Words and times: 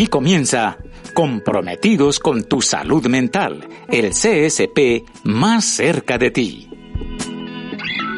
Aquí 0.00 0.06
comienza 0.06 0.78
Comprometidos 1.12 2.20
con 2.20 2.44
tu 2.44 2.62
salud 2.62 3.06
mental, 3.06 3.68
el 3.86 4.12
CSP 4.12 5.04
más 5.24 5.66
cerca 5.66 6.16
de 6.16 6.30
ti. 6.30 6.79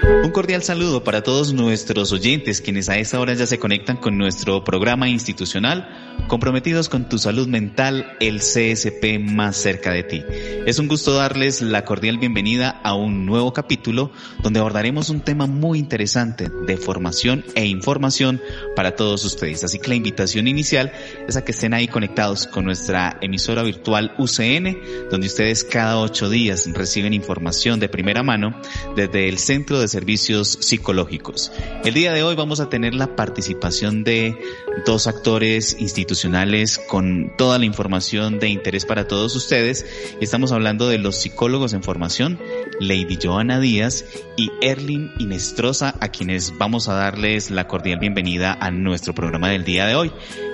Un 0.04 0.30
cordial 0.30 0.62
saludo 0.62 1.04
para 1.04 1.22
todos 1.22 1.52
nuestros 1.52 2.12
oyentes 2.12 2.60
quienes 2.60 2.88
a 2.88 2.98
esta 2.98 3.20
hora 3.20 3.34
ya 3.34 3.46
se 3.46 3.58
conectan 3.58 3.96
con 3.96 4.18
nuestro 4.18 4.64
programa 4.64 5.08
institucional 5.08 5.88
comprometidos 6.28 6.88
con 6.88 7.08
tu 7.08 7.18
salud 7.18 7.48
mental, 7.48 8.16
el 8.20 8.38
CSP 8.38 9.18
más 9.20 9.56
cerca 9.56 9.92
de 9.92 10.02
ti. 10.02 10.22
Es 10.66 10.78
un 10.78 10.88
gusto 10.88 11.14
darles 11.14 11.60
la 11.62 11.84
cordial 11.84 12.18
bienvenida 12.18 12.70
a 12.70 12.94
un 12.94 13.26
nuevo 13.26 13.52
capítulo 13.52 14.12
donde 14.42 14.60
abordaremos 14.60 15.10
un 15.10 15.20
tema 15.20 15.46
muy 15.46 15.78
interesante 15.78 16.48
de 16.66 16.76
formación 16.76 17.44
e 17.54 17.66
información 17.66 18.40
para 18.74 18.96
todos 18.96 19.24
ustedes. 19.24 19.64
Así 19.64 19.78
que 19.78 19.88
la 19.88 19.94
invitación 19.94 20.46
inicial 20.48 20.92
es 21.28 21.36
a 21.36 21.44
que 21.44 21.52
estén 21.52 21.74
ahí 21.74 21.88
conectados 21.88 22.46
con 22.46 22.64
nuestra 22.64 23.18
emisora 23.20 23.62
virtual 23.62 24.14
UCN, 24.18 25.08
donde 25.10 25.26
ustedes 25.26 25.64
cada 25.64 25.98
ocho 25.98 26.30
días 26.30 26.68
reciben 26.72 27.14
información 27.14 27.78
de 27.78 27.88
primera 27.88 28.22
mano 28.22 28.58
desde 28.96 29.28
el 29.28 29.38
Centro 29.38 29.80
de 29.80 29.88
Servicios 29.88 30.01
Psicológicos. 30.04 31.52
El 31.84 31.94
día 31.94 32.12
de 32.12 32.22
hoy 32.22 32.34
vamos 32.34 32.60
a 32.60 32.68
tener 32.68 32.92
la 32.92 33.14
participación 33.14 34.02
de 34.02 34.36
dos 34.84 35.06
actores 35.06 35.76
institucionales 35.78 36.78
con 36.78 37.32
toda 37.38 37.58
la 37.58 37.64
información 37.64 38.40
de 38.40 38.48
interés 38.48 38.84
para 38.84 39.06
todos 39.06 39.36
ustedes. 39.36 39.86
Estamos 40.20 40.50
hablando 40.50 40.88
de 40.88 40.98
los 40.98 41.16
psicólogos 41.16 41.72
en 41.72 41.82
formación, 41.82 42.40
Lady 42.80 43.18
Joana 43.22 43.60
Díaz 43.60 44.04
y 44.36 44.50
Erlin 44.60 45.12
Inestrosa, 45.18 45.94
a 46.00 46.08
quienes 46.08 46.58
vamos 46.58 46.88
a 46.88 46.94
darles 46.94 47.50
la 47.50 47.68
cordial 47.68 48.00
bienvenida 48.00 48.56
a 48.60 48.70
nuestro 48.70 49.14
programa 49.14 49.50
del 49.50 49.64
día 49.64 49.86
de 49.86 49.94
hoy. 49.94 50.12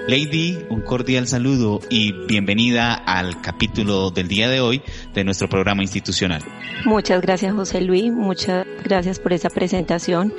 Lady, 0.08 0.64
un 0.70 0.80
cordial 0.80 1.26
saludo 1.28 1.80
y 1.90 2.12
bienvenida 2.12 2.94
al 2.94 3.42
capítulo 3.42 4.10
del 4.10 4.26
día 4.26 4.48
de 4.48 4.58
hoy 4.58 4.80
de 5.12 5.22
nuestro 5.22 5.50
programa 5.50 5.82
institucional. 5.82 6.42
Muchas 6.86 7.20
gracias 7.20 7.52
José 7.52 7.82
Luis, 7.82 8.10
muchas 8.10 8.66
gracias 8.82 9.18
por 9.18 9.34
esa 9.34 9.50
presentación. 9.50 10.32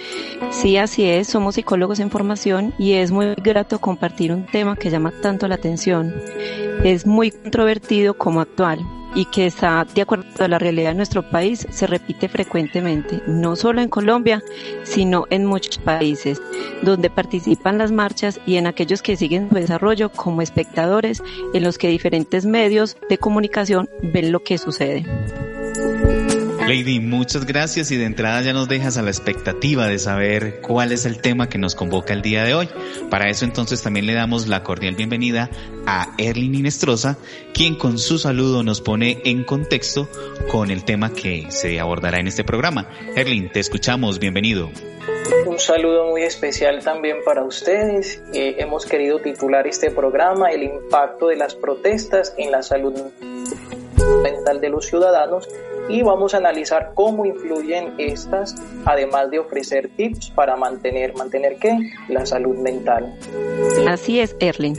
Sí, 0.50 0.78
así 0.78 1.04
es, 1.06 1.28
somos 1.28 1.54
psicólogos 1.54 2.00
en 2.00 2.10
formación 2.10 2.74
y 2.80 2.94
es 2.94 3.12
muy 3.12 3.36
grato 3.36 3.78
compartir 3.78 4.34
un 4.34 4.48
tema 4.48 4.76
que 4.76 4.90
llama 4.90 5.14
tanto 5.22 5.48
la 5.48 5.54
atención. 5.54 6.16
Es 6.84 7.06
muy 7.06 7.30
controvertido 7.30 8.16
como 8.16 8.42
actual 8.42 8.80
y 9.16 9.26
que 9.26 9.46
está 9.46 9.86
de 9.94 10.02
acuerdo 10.02 10.26
a 10.40 10.48
la 10.48 10.60
realidad 10.60 10.90
de 10.90 10.96
nuestro 10.96 11.30
país 11.30 11.68
se 11.70 11.88
repite 11.88 12.30
frecuentemente, 12.30 13.22
no 13.28 13.56
solo 13.56 13.82
en 13.82 13.90
Colombia, 13.90 14.44
sino 14.84 15.26
en 15.30 15.46
muchos 15.46 15.78
países, 15.78 16.42
donde 16.82 17.10
participan 17.10 17.78
las 17.78 17.92
marchas 17.92 18.40
y 18.46 18.58
en 18.58 18.68
aquellos 18.68 19.02
que 19.02 19.18
siguen 19.18 19.50
su 19.50 19.56
desarrollo 19.56 20.10
como 20.10 20.42
espectadores, 20.42 21.24
en 21.54 21.64
los 21.64 21.78
que 21.78 21.90
diferentes 21.90 22.46
medios 22.46 22.98
de 23.10 23.18
comunicación 23.18 23.90
ven 24.02 24.32
lo 24.32 24.44
que 24.44 24.58
sucede. 24.58 25.06
Lady, 26.70 27.00
muchas 27.00 27.48
gracias 27.48 27.90
y 27.90 27.98
de 27.98 28.06
entrada 28.06 28.44
ya 28.44 28.54
nos 28.54 28.70
dejas 28.70 28.96
a 29.00 29.02
la 29.02 29.10
expectativa 29.10 29.88
de 29.88 29.98
saber 29.98 30.62
cuál 30.62 30.92
es 30.92 31.08
el 31.08 31.20
tema 31.20 31.50
que 31.50 31.58
nos 31.58 31.74
convoca 31.74 32.14
el 32.14 32.22
día 32.22 32.44
de 32.44 32.54
hoy. 32.54 32.70
Para 33.10 33.28
eso 33.28 33.44
entonces 33.44 33.82
también 33.82 34.06
le 34.06 34.14
damos 34.14 34.48
la 34.48 34.62
cordial 34.62 34.94
bienvenida 34.94 35.50
a 35.88 36.14
Erlin 36.20 36.54
Inestrosa, 36.54 37.18
quien 37.56 37.76
con 37.76 37.98
su 37.98 38.20
saludo 38.20 38.62
nos 38.62 38.82
pone 38.82 39.20
en 39.26 39.46
contexto 39.46 40.08
con 40.52 40.70
el 40.70 40.86
tema 40.86 41.12
que 41.12 41.50
se 41.50 41.80
abordará 41.80 42.20
en 42.20 42.28
este 42.28 42.44
programa. 42.44 42.88
Erlin, 43.16 43.52
te 43.52 43.62
escuchamos, 43.62 44.20
bienvenido. 44.20 44.70
Un 45.48 45.58
saludo 45.58 46.06
muy 46.12 46.22
especial 46.22 46.84
también 46.84 47.18
para 47.26 47.44
ustedes. 47.44 48.22
Eh, 48.32 48.58
hemos 48.60 48.86
querido 48.86 49.18
titular 49.18 49.66
este 49.66 49.90
programa 49.90 50.52
El 50.52 50.62
impacto 50.62 51.30
de 51.30 51.36
las 51.36 51.56
protestas 51.56 52.36
en 52.38 52.52
la 52.52 52.62
salud 52.62 52.94
mental 54.22 54.62
de 54.62 54.70
los 54.70 54.86
ciudadanos 54.86 55.48
y 55.90 56.04
vamos 56.04 56.34
a 56.34 56.38
analizar 56.38 56.92
cómo 56.94 57.26
influyen 57.26 57.96
estas, 57.98 58.56
además 58.86 59.32
de 59.32 59.40
ofrecer 59.40 59.90
tips 59.98 60.30
para 60.30 60.56
mantener, 60.56 61.16
mantener 61.16 61.58
qué? 61.58 61.78
La 62.08 62.26
salud 62.26 62.58
mental. 62.58 63.14
Así 63.88 64.20
es, 64.20 64.36
Erling. 64.40 64.76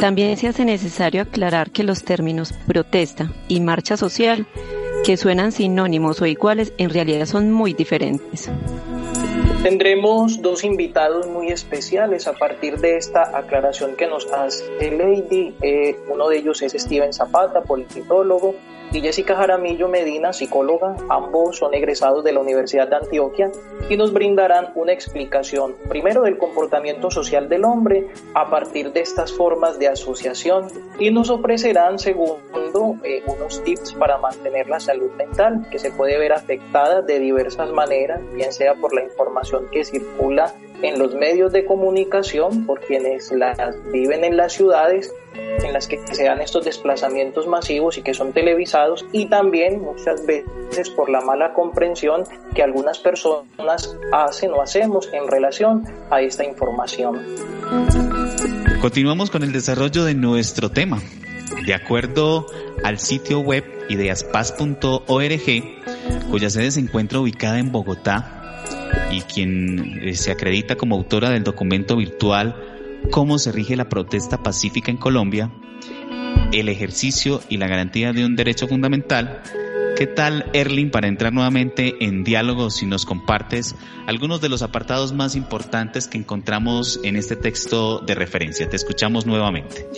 También 0.00 0.36
se 0.36 0.48
hace 0.48 0.64
necesario 0.64 1.22
aclarar 1.22 1.70
que 1.70 1.82
los 1.82 2.04
términos 2.04 2.52
protesta 2.66 3.32
y 3.48 3.60
marcha 3.60 3.96
social, 3.96 4.46
que 5.04 5.16
suenan 5.16 5.52
sinónimos 5.52 6.22
o 6.22 6.26
iguales, 6.26 6.72
en 6.78 6.90
realidad 6.90 7.26
son 7.26 7.50
muy 7.50 7.74
diferentes. 7.74 8.50
Tendremos 9.62 10.42
dos 10.42 10.62
invitados 10.62 11.26
muy 11.26 11.48
especiales 11.48 12.28
a 12.28 12.34
partir 12.34 12.78
de 12.78 12.98
esta 12.98 13.36
aclaración 13.36 13.96
que 13.96 14.06
nos 14.06 14.30
hace 14.32 14.92
Lady. 14.92 15.56
Eh, 15.60 15.96
uno 16.08 16.28
de 16.28 16.38
ellos 16.38 16.62
es 16.62 16.72
Steven 16.72 17.12
Zapata, 17.12 17.62
politólogo, 17.62 18.54
y 18.92 19.00
Jessica 19.00 19.36
Jaramillo 19.36 19.88
Medina, 19.88 20.32
psicóloga. 20.32 20.96
Ambos 21.08 21.58
son 21.58 21.74
egresados 21.74 22.24
de 22.24 22.32
la 22.32 22.40
Universidad 22.40 22.88
de 22.88 22.96
Antioquia 22.96 23.50
y 23.88 23.96
nos 23.96 24.12
brindarán 24.12 24.72
una 24.74 24.92
explicación, 24.92 25.74
primero 25.88 26.22
del 26.22 26.38
comportamiento 26.38 27.10
social 27.10 27.48
del 27.48 27.64
hombre 27.64 28.08
a 28.34 28.50
partir 28.50 28.92
de 28.92 29.00
estas 29.00 29.32
formas 29.32 29.78
de 29.78 29.88
asociación 29.88 30.68
y 30.98 31.10
nos 31.10 31.30
ofrecerán, 31.30 31.98
segundo, 31.98 32.96
eh, 33.04 33.22
unos 33.26 33.62
tips 33.64 33.94
para 33.94 34.18
mantener 34.18 34.68
la 34.68 34.80
salud 34.80 35.10
mental 35.12 35.66
que 35.70 35.78
se 35.78 35.90
puede 35.90 36.18
ver 36.18 36.32
afectada 36.32 37.02
de 37.02 37.18
diversas 37.18 37.70
maneras, 37.70 38.20
bien 38.34 38.52
sea 38.52 38.74
por 38.74 38.94
la 38.94 39.02
información 39.02 39.68
que 39.70 39.84
circula 39.84 40.54
en 40.82 40.98
los 40.98 41.14
medios 41.14 41.52
de 41.52 41.64
comunicación, 41.64 42.66
por 42.66 42.80
quienes 42.80 43.32
las 43.32 43.58
viven 43.92 44.24
en 44.24 44.36
las 44.36 44.52
ciudades 44.52 45.12
en 45.64 45.72
las 45.72 45.86
que 45.86 46.00
se 46.12 46.24
dan 46.24 46.40
estos 46.40 46.64
desplazamientos 46.64 47.46
masivos 47.46 47.98
y 47.98 48.02
que 48.02 48.14
son 48.14 48.32
televisados 48.32 49.04
y 49.12 49.26
también 49.26 49.80
muchas 49.80 50.24
veces 50.26 50.90
por 50.90 51.08
la 51.10 51.20
mala 51.20 51.52
comprensión 51.52 52.24
que 52.54 52.62
algunas 52.62 52.98
personas 52.98 53.96
hacen 54.12 54.52
o 54.52 54.62
hacemos 54.62 55.08
en 55.12 55.28
relación 55.28 55.84
a 56.10 56.20
esta 56.20 56.44
información. 56.44 57.22
Continuamos 58.80 59.30
con 59.30 59.42
el 59.42 59.52
desarrollo 59.52 60.04
de 60.04 60.14
nuestro 60.14 60.70
tema. 60.70 61.00
De 61.66 61.74
acuerdo 61.74 62.46
al 62.84 62.98
sitio 62.98 63.40
web 63.40 63.64
ideaspaz.org, 63.88 65.46
cuya 66.30 66.50
sede 66.50 66.70
se 66.70 66.80
encuentra 66.80 67.20
ubicada 67.20 67.58
en 67.58 67.72
Bogotá 67.72 68.35
y 69.10 69.20
quien 69.22 70.00
eh, 70.02 70.14
se 70.14 70.30
acredita 70.30 70.76
como 70.76 70.96
autora 70.96 71.30
del 71.30 71.44
documento 71.44 71.96
virtual 71.96 72.54
cómo 73.10 73.38
se 73.38 73.52
rige 73.52 73.76
la 73.76 73.88
protesta 73.88 74.42
pacífica 74.42 74.90
en 74.90 74.96
Colombia, 74.96 75.50
el 76.52 76.68
ejercicio 76.68 77.40
y 77.48 77.56
la 77.56 77.68
garantía 77.68 78.12
de 78.12 78.24
un 78.24 78.36
derecho 78.36 78.68
fundamental. 78.68 79.42
¿Qué 79.96 80.06
tal, 80.06 80.50
Erling, 80.52 80.90
para 80.90 81.08
entrar 81.08 81.32
nuevamente 81.32 81.94
en 82.00 82.22
diálogo, 82.22 82.70
si 82.70 82.84
nos 82.84 83.06
compartes 83.06 83.74
algunos 84.06 84.42
de 84.42 84.50
los 84.50 84.60
apartados 84.60 85.14
más 85.14 85.36
importantes 85.36 86.06
que 86.06 86.18
encontramos 86.18 87.00
en 87.02 87.16
este 87.16 87.34
texto 87.34 88.00
de 88.00 88.14
referencia? 88.14 88.68
Te 88.68 88.76
escuchamos 88.76 89.24
nuevamente. 89.24 89.88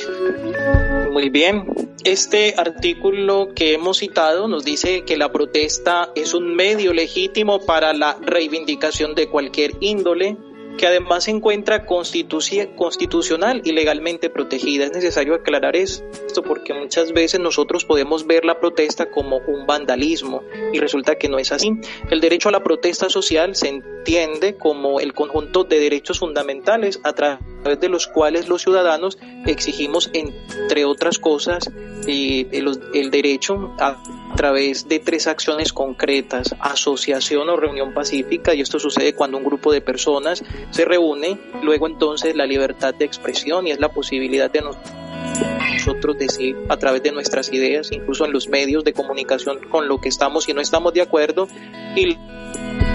Muy 1.11 1.31
bien. 1.31 1.88
Este 2.05 2.55
artículo 2.57 3.49
que 3.57 3.73
hemos 3.73 3.99
citado 3.99 4.47
nos 4.47 4.65
dice 4.65 5.03
que 5.05 5.17
la 5.17 5.33
protesta 5.33 6.11
es 6.15 6.33
un 6.33 6.55
medio 6.55 6.93
legítimo 6.93 7.61
para 7.61 7.93
la 7.93 8.17
reivindicación 8.21 9.17
de 9.17 9.29
cualquier 9.29 9.73
índole, 9.81 10.37
que 10.79 10.87
además 10.87 11.25
se 11.25 11.33
encuentra 11.33 11.85
constitucional 11.85 13.63
y 13.65 13.73
legalmente 13.73 14.31
protegida. 14.31 14.85
Es 14.85 14.93
necesario 14.93 15.35
aclarar 15.35 15.75
esto 15.75 16.43
porque 16.45 16.73
muchas 16.73 17.13
veces 17.13 17.41
nosotros 17.41 17.85
podemos 17.85 18.29
ver 18.29 18.45
la 18.45 18.61
protesta 18.61 19.11
como 19.11 19.39
un 19.39 19.67
vandalismo 19.67 20.45
y 20.73 20.79
resulta 20.79 21.17
que 21.17 21.29
no 21.29 21.39
es 21.39 21.51
así. 21.51 21.73
El 22.11 22.21
derecho 22.21 22.49
a 22.49 22.53
la 22.53 22.63
protesta 22.63 23.11
social 23.11 23.57
se 23.57 23.83
entiende 24.09 24.57
como 24.57 25.01
el 25.01 25.13
conjunto 25.13 25.65
de 25.65 25.81
derechos 25.81 26.21
fundamentales 26.21 26.99
a 27.05 27.13
través 27.13 27.79
de 27.79 27.89
los 27.91 28.07
cuales 28.07 28.49
los 28.49 28.63
ciudadanos 28.63 29.19
exigimos, 29.45 30.11
entre 30.15 30.87
otras 30.87 31.19
cosas, 31.19 31.71
eh, 32.07 32.49
el, 32.53 33.11
derecho 33.11 33.75
a, 33.79 34.03
a 34.33 34.35
través 34.35 34.89
de 34.89 34.99
tres 34.99 35.27
acciones 35.27 35.75
concretas, 35.75 36.55
asociación 36.59 37.51
o 37.51 37.57
reunión 37.57 37.93
pacífica, 37.93 38.55
y 38.55 38.63
esto 38.63 38.79
sucede 38.79 39.15
cuando 39.15 39.37
un 39.37 39.45
grupo 39.45 39.73
de 39.73 39.83
personas 39.83 40.43
se 40.71 40.87
reúne, 40.87 41.39
luego 41.63 41.87
entonces 41.87 42.35
la 42.35 42.47
libertad 42.47 42.95
de 42.95 43.05
expresión 43.05 43.67
y 43.67 43.73
es 43.73 43.79
la 43.79 43.91
posibilidad 43.91 44.51
de 44.51 44.63
nosotros 44.63 46.17
decir 46.17 46.57
a 46.71 46.79
través 46.79 47.03
de 47.03 47.13
nuestras 47.13 47.53
ideas, 47.53 47.93
incluso 47.93 48.25
en 48.25 48.33
los 48.33 48.49
medios 48.49 48.85
de 48.85 48.95
comunicación 48.95 49.59
con 49.69 49.87
lo 49.87 50.01
que 50.01 50.09
estamos 50.09 50.49
y 50.49 50.55
no 50.55 50.63
estamos 50.63 50.95
de 50.95 51.03
acuerdo, 51.03 51.47
y 51.95 52.17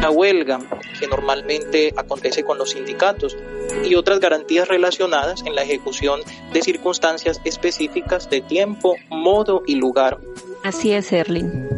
la 0.03 0.11
huelga 0.11 0.59
que 0.99 1.07
normalmente 1.07 1.93
acontece 1.95 2.43
con 2.43 2.57
los 2.57 2.71
sindicatos 2.71 3.37
y 3.85 3.95
otras 3.95 4.19
garantías 4.19 4.67
relacionadas 4.67 5.43
en 5.45 5.55
la 5.55 5.63
ejecución 5.63 6.19
de 6.51 6.61
circunstancias 6.61 7.39
específicas 7.45 8.29
de 8.29 8.41
tiempo, 8.41 8.97
modo 9.09 9.63
y 9.65 9.75
lugar. 9.75 10.19
Así 10.61 10.91
es, 10.91 11.13
Erling. 11.13 11.72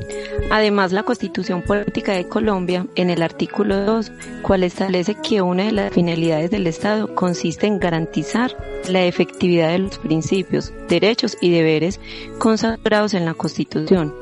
Además, 0.52 0.92
la 0.92 1.04
Constitución 1.04 1.64
Política 1.64 2.14
de 2.14 2.28
Colombia, 2.28 2.86
en 2.96 3.10
el 3.10 3.24
artículo 3.24 3.84
2, 3.84 4.12
cual 4.42 4.64
establece 4.64 5.16
que 5.16 5.42
una 5.42 5.66
de 5.66 5.72
las 5.72 5.94
finalidades 5.94 6.52
del 6.52 6.68
Estado 6.68 7.14
consiste 7.16 7.68
en 7.68 7.80
garantizar 7.80 8.56
la 8.88 9.04
efectividad 9.06 9.70
de 9.70 9.80
los 9.80 9.98
principios, 9.98 10.72
derechos 10.88 11.36
y 11.42 11.50
deberes 11.50 12.00
consagrados 12.38 13.16
en 13.16 13.26
la 13.26 13.34
Constitución. 13.34 14.14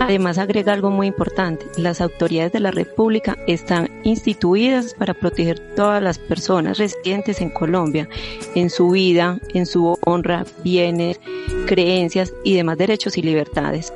Además 0.00 0.38
agrega 0.38 0.72
algo 0.72 0.90
muy 0.90 1.08
importante, 1.08 1.66
las 1.76 2.00
autoridades 2.00 2.52
de 2.52 2.60
la 2.60 2.70
República 2.70 3.36
están 3.46 3.90
instituidas 4.04 4.94
para 4.94 5.14
proteger 5.14 5.58
todas 5.74 6.02
las 6.02 6.18
personas 6.18 6.78
residentes 6.78 7.40
en 7.40 7.50
Colombia, 7.50 8.08
en 8.54 8.70
su 8.70 8.90
vida, 8.90 9.40
en 9.52 9.66
su 9.66 9.98
honra, 10.04 10.44
bienes, 10.62 11.20
creencias 11.66 12.32
y 12.44 12.54
demás 12.54 12.78
derechos 12.78 13.18
y 13.18 13.22
libertades. 13.22 13.92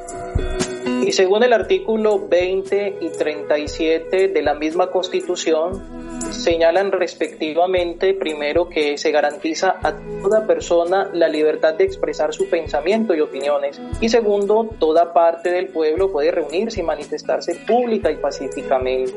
Y 1.10 1.12
según 1.12 1.42
el 1.42 1.52
artículo 1.52 2.28
20 2.28 2.98
y 3.00 3.08
37 3.08 4.28
de 4.28 4.42
la 4.42 4.54
misma 4.54 4.92
Constitución, 4.92 5.82
señalan 6.30 6.92
respectivamente, 6.92 8.14
primero, 8.14 8.68
que 8.68 8.96
se 8.96 9.10
garantiza 9.10 9.74
a 9.82 9.92
toda 10.22 10.46
persona 10.46 11.10
la 11.12 11.26
libertad 11.26 11.74
de 11.74 11.82
expresar 11.82 12.32
su 12.32 12.48
pensamiento 12.48 13.12
y 13.12 13.22
opiniones, 13.22 13.80
y 14.00 14.08
segundo, 14.08 14.70
toda 14.78 15.12
parte 15.12 15.50
del 15.50 15.66
pueblo 15.66 16.12
puede 16.12 16.30
reunirse 16.30 16.78
y 16.78 16.84
manifestarse 16.84 17.56
pública 17.66 18.12
y 18.12 18.16
pacíficamente. 18.18 19.12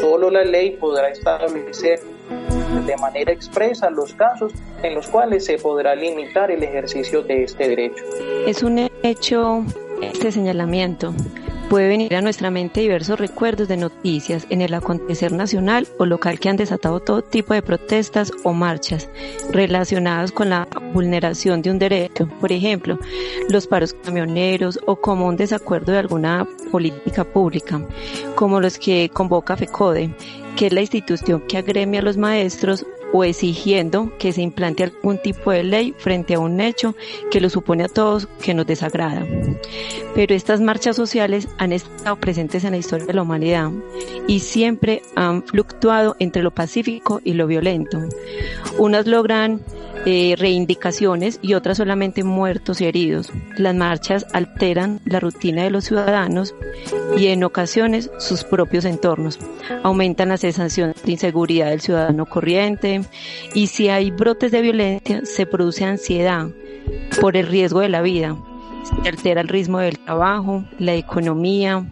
Solo 0.00 0.30
la 0.30 0.42
ley 0.42 0.72
podrá 0.72 1.10
establecer 1.10 2.00
de 2.84 2.96
manera 2.96 3.30
expresa 3.30 3.88
los 3.88 4.14
casos 4.14 4.52
en 4.82 4.96
los 4.96 5.06
cuales 5.06 5.44
se 5.44 5.58
podrá 5.58 5.94
limitar 5.94 6.50
el 6.50 6.64
ejercicio 6.64 7.22
de 7.22 7.44
este 7.44 7.68
derecho. 7.68 8.02
Es 8.48 8.64
un 8.64 8.90
hecho 9.04 9.64
este 10.02 10.32
señalamiento 10.32 11.14
puede 11.68 11.88
venir 11.88 12.14
a 12.14 12.22
nuestra 12.22 12.50
mente 12.50 12.80
diversos 12.80 13.18
recuerdos 13.18 13.68
de 13.68 13.76
noticias 13.76 14.46
en 14.50 14.62
el 14.62 14.72
acontecer 14.74 15.32
nacional 15.32 15.88
o 15.98 16.06
local 16.06 16.38
que 16.38 16.48
han 16.48 16.56
desatado 16.56 17.00
todo 17.00 17.22
tipo 17.22 17.54
de 17.54 17.62
protestas 17.62 18.30
o 18.44 18.52
marchas 18.52 19.08
relacionadas 19.50 20.32
con 20.32 20.50
la 20.50 20.68
vulneración 20.92 21.62
de 21.62 21.70
un 21.70 21.78
derecho, 21.78 22.28
por 22.40 22.52
ejemplo, 22.52 22.98
los 23.48 23.66
paros 23.66 23.94
camioneros 23.94 24.78
o 24.86 24.96
como 24.96 25.26
un 25.26 25.36
desacuerdo 25.36 25.92
de 25.92 25.98
alguna 25.98 26.46
política 26.70 27.24
pública, 27.24 27.80
como 28.34 28.60
los 28.60 28.78
que 28.78 29.10
convoca 29.12 29.56
FECODE, 29.56 30.14
que 30.56 30.66
es 30.66 30.72
la 30.72 30.80
institución 30.80 31.42
que 31.48 31.58
agremia 31.58 32.00
a 32.00 32.04
los 32.04 32.16
maestros 32.16 32.86
o 33.16 33.24
exigiendo 33.24 34.12
que 34.18 34.32
se 34.32 34.42
implante 34.42 34.84
algún 34.84 35.16
tipo 35.16 35.50
de 35.50 35.64
ley 35.64 35.94
frente 35.96 36.34
a 36.34 36.38
un 36.38 36.60
hecho 36.60 36.94
que 37.30 37.40
lo 37.40 37.48
supone 37.48 37.84
a 37.84 37.88
todos 37.88 38.28
que 38.42 38.52
nos 38.52 38.66
desagrada. 38.66 39.26
Pero 40.14 40.34
estas 40.34 40.60
marchas 40.60 40.96
sociales 40.96 41.48
han 41.56 41.72
estado 41.72 42.16
presentes 42.16 42.64
en 42.64 42.72
la 42.72 42.76
historia 42.76 43.06
de 43.06 43.14
la 43.14 43.22
humanidad 43.22 43.70
y 44.26 44.40
siempre 44.40 45.02
han 45.14 45.42
fluctuado 45.42 46.14
entre 46.18 46.42
lo 46.42 46.50
pacífico 46.50 47.22
y 47.24 47.32
lo 47.32 47.46
violento. 47.46 47.98
Unas 48.78 49.06
logran 49.06 49.62
eh, 50.08 50.36
reivindicaciones 50.38 51.40
y 51.42 51.54
otras 51.54 51.78
solamente 51.78 52.22
muertos 52.22 52.80
y 52.80 52.84
heridos. 52.84 53.32
Las 53.56 53.74
marchas 53.74 54.24
alteran 54.32 55.00
la 55.04 55.18
rutina 55.18 55.64
de 55.64 55.70
los 55.70 55.82
ciudadanos 55.82 56.54
y 57.18 57.26
en 57.26 57.42
ocasiones 57.42 58.08
sus 58.20 58.44
propios 58.44 58.84
entornos. 58.84 59.40
Aumentan 59.82 60.28
la 60.28 60.36
sensación 60.36 60.94
de 61.04 61.10
inseguridad 61.10 61.70
del 61.70 61.80
ciudadano 61.80 62.24
corriente 62.24 63.00
y 63.52 63.66
si 63.66 63.88
hay 63.88 64.12
brotes 64.12 64.52
de 64.52 64.62
violencia 64.62 65.22
se 65.24 65.44
produce 65.44 65.84
ansiedad 65.84 66.50
por 67.20 67.36
el 67.36 67.48
riesgo 67.48 67.80
de 67.80 67.88
la 67.88 68.00
vida. 68.00 68.36
Se 69.02 69.08
altera 69.08 69.40
el 69.40 69.48
ritmo 69.48 69.80
del 69.80 69.98
trabajo, 69.98 70.64
la 70.78 70.94
economía 70.94 71.84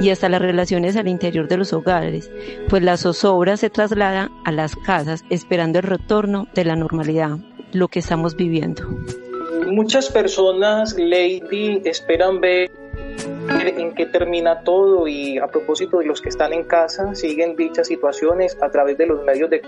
y 0.00 0.10
hasta 0.10 0.28
las 0.28 0.40
relaciones 0.40 0.94
al 0.94 1.08
interior 1.08 1.48
de 1.48 1.56
los 1.56 1.72
hogares, 1.72 2.30
pues 2.68 2.84
la 2.84 2.96
zozobra 2.96 3.56
se 3.56 3.70
traslada 3.70 4.30
a 4.44 4.52
las 4.52 4.76
casas 4.76 5.24
esperando 5.30 5.80
el 5.80 5.84
retorno 5.86 6.46
de 6.54 6.64
la 6.64 6.76
normalidad 6.76 7.40
lo 7.72 7.88
que 7.88 8.00
estamos 8.00 8.36
viviendo. 8.36 8.82
Muchas 9.66 10.10
personas, 10.10 10.96
Lady, 10.98 11.82
esperan 11.84 12.40
ver 12.40 12.70
en 13.48 13.94
qué 13.94 14.06
termina 14.06 14.60
todo 14.60 15.06
y 15.06 15.38
a 15.38 15.46
propósito 15.48 15.98
de 15.98 16.06
los 16.06 16.20
que 16.20 16.28
están 16.28 16.52
en 16.52 16.64
casa, 16.64 17.14
siguen 17.14 17.56
dichas 17.56 17.88
situaciones 17.88 18.56
a 18.60 18.70
través 18.70 18.96
de 18.98 19.06
los 19.06 19.22
medios 19.24 19.50
de 19.50 19.62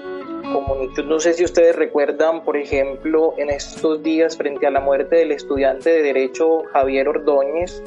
comunicación. 0.53 1.09
No 1.09 1.21
sé 1.21 1.35
si 1.35 1.45
ustedes 1.45 1.77
recuerdan, 1.77 2.45
por 2.45 2.57
ejemplo, 2.57 3.35
en 3.39 3.51
estos 3.51 4.03
días 4.03 4.37
frente 4.37 4.67
a 4.67 4.71
la 4.71 4.81
muerte 4.81 5.17
del 5.17 5.33
estudiante 5.33 5.91
de 5.91 6.03
Derecho 6.03 6.65
Javier 6.73 7.09
Ordóñez, 7.09 7.83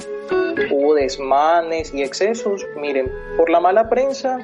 hubo 0.71 0.95
desmanes 0.95 1.93
y 1.93 2.03
excesos. 2.03 2.65
Miren, 2.79 3.11
por 3.37 3.49
la 3.49 3.59
mala 3.59 3.89
prensa 3.89 4.39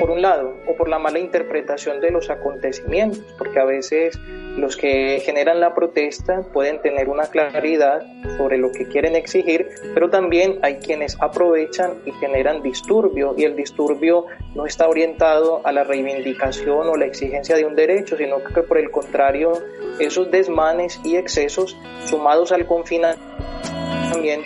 por 0.00 0.10
un 0.10 0.22
lado, 0.22 0.56
o 0.66 0.76
por 0.76 0.88
la 0.88 0.98
mala 0.98 1.18
interpretación 1.18 2.00
de 2.00 2.10
los 2.10 2.30
acontecimientos, 2.30 3.24
porque 3.38 3.58
a 3.58 3.64
veces 3.64 4.18
los 4.56 4.76
que 4.76 5.20
generan 5.20 5.60
la 5.60 5.74
protesta 5.74 6.42
pueden 6.52 6.80
tener 6.80 7.08
una 7.08 7.26
claridad 7.26 8.02
sobre 8.36 8.58
lo 8.58 8.70
que 8.70 8.86
quieren 8.86 9.16
exigir, 9.16 9.68
pero 9.94 10.10
también 10.10 10.58
hay 10.62 10.76
quienes 10.76 11.16
aprovechan 11.20 11.94
y 12.06 12.12
generan 12.12 12.62
disturbio, 12.62 13.34
y 13.36 13.44
el 13.44 13.56
disturbio 13.56 14.26
no 14.54 14.66
está 14.66 14.88
orientado 14.88 15.60
a 15.64 15.72
la 15.72 15.84
reivindicación 15.84 16.88
o 16.88 16.96
la 16.96 17.06
exigencia 17.06 17.56
de 17.56 17.64
un 17.64 17.74
derecho, 17.74 18.16
sino 18.16 18.42
que 18.42 18.62
por 18.62 18.78
el 18.78 18.90
contrario, 18.90 19.52
esos 19.98 20.30
desmanes 20.30 21.00
y 21.04 21.16
excesos 21.16 21.76
sumados 22.04 22.52
al 22.52 22.66
confinamiento 22.66 23.33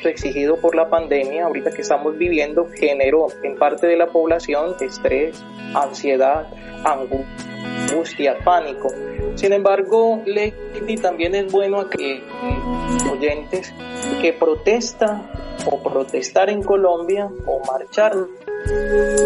exigido 0.09 0.57
por 0.57 0.75
la 0.75 0.89
pandemia, 0.89 1.47
ahorita 1.47 1.71
que 1.71 1.83
estamos 1.83 2.17
viviendo, 2.17 2.69
generó 2.75 3.29
en 3.43 3.57
parte 3.57 3.87
de 3.87 3.97
la 3.97 4.07
población 4.07 4.75
estrés, 4.81 5.43
ansiedad, 5.75 6.49
angustia, 6.85 8.37
pánico. 8.45 8.89
Sin 9.37 9.53
embargo, 9.53 10.23
Lady 10.27 10.97
también 10.97 11.35
es 11.35 11.51
bueno 11.53 11.81
a 11.81 11.91
que 11.91 12.23
oyentes 13.11 13.73
que 14.21 14.33
protesta 14.33 15.23
o 15.71 15.83
protestar 15.83 16.51
en 16.51 16.63
Colombia 16.63 17.31
o 17.47 17.63
marchar 17.65 18.15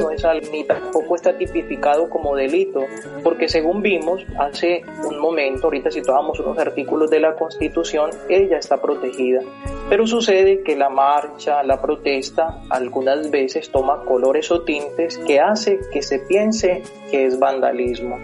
no 0.00 0.10
es 0.10 0.24
algo 0.24 0.46
ni 0.52 0.64
tampoco 0.64 1.16
está 1.16 1.36
tipificado 1.36 2.08
como 2.08 2.36
delito, 2.36 2.84
porque 3.22 3.48
según 3.48 3.82
vimos 3.82 4.24
hace 4.38 4.84
un 5.08 5.18
momento, 5.18 5.64
ahorita 5.64 5.90
situábamos 5.90 6.38
unos 6.40 6.58
artículos 6.58 7.10
de 7.10 7.20
la 7.20 7.34
Constitución, 7.34 8.10
ella 8.28 8.58
está 8.58 8.80
protegida. 8.80 9.40
Pero 9.88 10.06
sucede 10.06 10.62
que 10.62 10.76
la 10.76 10.88
marcha, 10.88 11.62
la 11.62 11.80
protesta, 11.80 12.62
algunas 12.70 13.30
veces 13.30 13.70
toma 13.70 14.04
colores 14.04 14.50
o 14.50 14.62
tintes 14.62 15.18
que 15.18 15.40
hace 15.40 15.80
que 15.92 16.02
se 16.02 16.20
piense 16.20 16.82
que 17.10 17.26
es 17.26 17.38
vandalismo. 17.38 18.18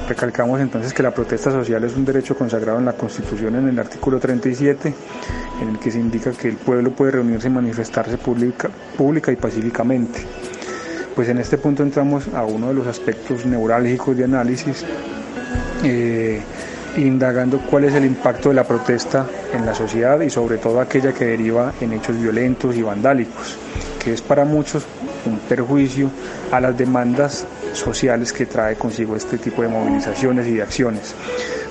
recalcamos 0.08 0.60
entonces 0.60 0.94
que 0.94 1.02
la 1.02 1.10
protesta 1.10 1.50
social 1.50 1.84
es 1.84 1.94
un 1.94 2.06
derecho 2.06 2.38
consagrado 2.38 2.78
en 2.78 2.86
la 2.86 2.94
Constitución 2.94 3.56
en 3.56 3.68
el 3.68 3.78
artículo 3.78 4.18
37, 4.18 4.94
en 5.60 5.68
el 5.68 5.78
que 5.78 5.90
se 5.90 5.98
indica 6.00 6.32
que 6.32 6.48
el 6.48 6.56
pueblo 6.56 6.92
puede 6.92 7.12
reunirse 7.12 7.48
y 7.48 7.50
manifestarse 7.50 8.16
pública, 8.16 8.70
y 9.30 9.36
pacíficamente. 9.36 10.20
Pues 11.14 11.28
en 11.28 11.36
este 11.36 11.58
punto 11.58 11.82
entramos 11.82 12.28
a 12.32 12.44
uno 12.44 12.68
de 12.68 12.74
los 12.74 12.86
aspectos 12.86 13.44
neurálgicos 13.44 14.16
de 14.16 14.24
análisis, 14.24 14.86
eh, 15.84 16.40
indagando 17.06 17.60
cuál 17.60 17.84
es 17.84 17.94
el 17.94 18.04
impacto 18.04 18.48
de 18.48 18.56
la 18.56 18.64
protesta 18.64 19.26
en 19.52 19.64
la 19.64 19.74
sociedad 19.74 20.20
y 20.20 20.30
sobre 20.30 20.58
todo 20.58 20.80
aquella 20.80 21.12
que 21.12 21.26
deriva 21.26 21.72
en 21.80 21.92
hechos 21.92 22.20
violentos 22.20 22.76
y 22.76 22.82
vandálicos, 22.82 23.56
que 24.02 24.12
es 24.12 24.22
para 24.22 24.44
muchos 24.44 24.84
un 25.26 25.38
perjuicio 25.38 26.10
a 26.50 26.60
las 26.60 26.76
demandas 26.76 27.46
sociales 27.72 28.32
que 28.32 28.46
trae 28.46 28.76
consigo 28.76 29.16
este 29.16 29.38
tipo 29.38 29.62
de 29.62 29.68
movilizaciones 29.68 30.46
y 30.46 30.54
de 30.54 30.62
acciones. 30.62 31.14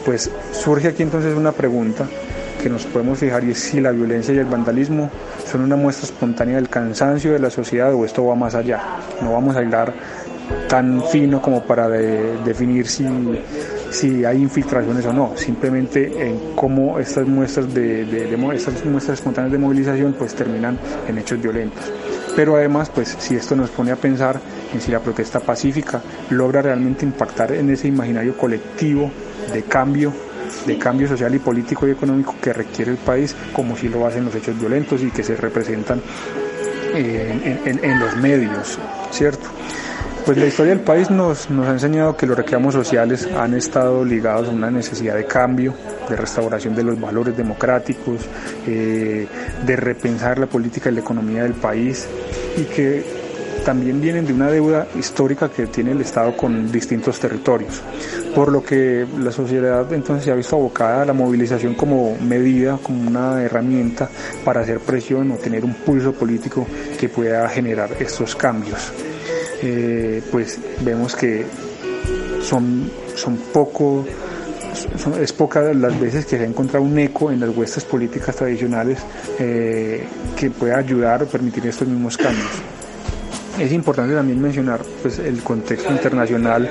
Pues 0.06 0.30
surge 0.52 0.90
aquí 0.90 1.04
entonces 1.04 1.36
una 1.36 1.52
pregunta 1.52 2.06
que 2.62 2.70
nos 2.70 2.86
podemos 2.86 3.20
fijar 3.20 3.44
y 3.44 3.52
es 3.52 3.60
si 3.60 3.82
la 3.82 3.92
violencia 3.92 4.34
y 4.34 4.38
el 4.38 4.46
vandalismo 4.46 5.10
son 5.50 5.62
una 5.62 5.76
muestra 5.76 6.06
espontánea 6.06 6.56
del 6.56 6.70
cansancio 6.70 7.34
de 7.34 7.40
la 7.40 7.50
sociedad 7.50 7.94
o 7.94 8.06
esto 8.06 8.26
va 8.26 8.36
más 8.36 8.56
allá. 8.56 8.82
No 9.22 9.34
vamos 9.34 9.56
a 9.56 9.64
hilar 9.64 9.94
tan 10.68 11.04
fino 11.10 11.42
como 11.42 11.64
para 11.64 11.88
definir 11.90 12.88
si, 12.88 13.06
si 13.90 14.26
hay 14.26 14.42
infiltraciones 14.42 15.06
o 15.06 15.14
no, 15.14 15.34
simplemente 15.36 16.28
en 16.28 16.56
cómo 16.56 17.00
estas 17.00 17.28
muestras 17.28 17.74
de, 17.74 18.06
de, 18.06 18.38
muestras 18.38 19.10
espontáneas 19.10 19.52
de 19.52 19.58
movilización 19.58 20.16
pues 20.18 20.36
terminan 20.36 20.80
en 21.08 21.18
hechos 21.18 21.42
violentos. 21.42 21.84
Pero 22.36 22.56
además, 22.56 22.92
pues 22.94 23.16
si 23.20 23.36
esto 23.36 23.56
nos 23.56 23.70
pone 23.72 23.92
a 23.92 23.96
pensar 23.96 24.40
en 24.74 24.82
si 24.82 24.92
la 24.92 25.00
protesta 25.00 25.40
pacífica 25.40 26.02
logra 26.30 26.62
realmente 26.62 27.06
impactar 27.06 27.54
en 27.54 27.70
ese 27.70 27.88
imaginario 27.88 28.38
colectivo 28.38 29.12
de 29.54 29.64
cambio 29.64 30.14
de 30.66 30.78
cambio 30.78 31.08
social 31.08 31.34
y 31.36 31.40
político 31.40 31.88
y 31.88 31.92
económico 31.92 32.36
que 32.42 32.54
requiere 32.54 32.92
el 32.92 32.98
país, 32.98 33.36
como 33.54 33.76
si 33.76 33.90
lo 33.90 34.06
hacen 34.06 34.26
los 34.26 34.36
hechos 34.36 34.58
violentos 34.60 35.02
y 35.02 35.12
que 35.12 35.24
se 35.24 35.36
representan 35.36 36.02
eh, 36.94 37.60
en, 37.66 38.00
los 38.00 38.16
medios, 38.18 38.80
¿cierto? 39.12 39.50
Pues 40.28 40.38
la 40.40 40.46
historia 40.48 40.76
del 40.76 40.84
país 40.84 41.10
nos, 41.10 41.50
nos 41.50 41.66
ha 41.68 41.72
enseñado 41.72 42.18
que 42.18 42.26
los 42.26 42.36
reclamos 42.36 42.74
sociales 42.74 43.26
han 43.38 43.54
estado 43.54 44.04
ligados 44.04 44.50
a 44.50 44.52
una 44.52 44.70
necesidad 44.70 45.16
de 45.16 45.24
cambio, 45.24 45.74
de 46.10 46.18
restauración 46.18 46.76
de 46.76 46.84
los 46.84 47.00
valores 47.00 47.38
democráticos, 47.38 48.28
eh, 48.68 49.26
de 49.66 49.76
repensar 49.78 50.38
la 50.38 50.48
política 50.48 50.90
y 50.90 50.96
la 50.96 51.00
economía 51.00 51.44
del 51.44 51.54
país 51.54 52.10
y 52.58 52.64
que 52.64 53.06
también 53.64 54.02
vienen 54.02 54.26
de 54.26 54.34
una 54.34 54.52
deuda 54.52 54.86
histórica 55.00 55.48
que 55.48 55.68
tiene 55.68 55.92
el 55.92 56.02
Estado 56.02 56.36
con 56.36 56.74
distintos 56.74 57.22
territorios, 57.22 57.82
por 58.36 58.52
lo 58.52 58.62
que 58.62 59.08
la 59.20 59.32
sociedad 59.32 59.94
entonces 59.94 60.26
se 60.26 60.32
ha 60.32 60.36
visto 60.36 60.58
abocada 60.58 61.04
a 61.04 61.06
la 61.06 61.14
movilización 61.14 61.74
como 61.74 62.18
medida, 62.18 62.78
como 62.84 63.08
una 63.08 63.42
herramienta 63.42 64.10
para 64.44 64.60
hacer 64.60 64.82
presión 64.82 65.32
o 65.32 65.36
tener 65.36 65.64
un 65.64 65.74
pulso 65.74 66.12
político 66.12 66.68
que 67.00 67.08
pueda 67.08 67.48
generar 67.48 67.92
estos 68.02 68.36
cambios. 68.36 68.92
Eh, 69.62 70.22
pues 70.32 70.60
vemos 70.82 71.16
que 71.16 71.46
son, 72.44 72.90
son 73.16 73.38
poco 73.52 74.06
es 75.20 75.34
poca 75.34 75.74
las 75.74 76.00
veces 76.00 76.26
que 76.26 76.38
se 76.38 76.44
ha 76.44 76.48
encontrado 76.48 76.86
un 76.86 76.98
eco 77.00 77.32
en 77.32 77.40
las 77.40 77.56
huestes 77.56 77.84
políticas 77.84 78.36
tradicionales 78.36 79.00
eh, 79.40 80.06
que 80.36 80.52
pueda 80.52 80.78
ayudar 80.78 81.24
o 81.24 81.26
permitir 81.26 81.66
estos 81.66 81.88
mismos 81.88 82.18
cambios. 82.18 82.50
Es 83.60 83.72
importante 83.72 84.14
también 84.14 84.40
mencionar 84.40 84.82
pues, 85.02 85.18
el 85.18 85.42
contexto 85.42 85.92
internacional 85.92 86.70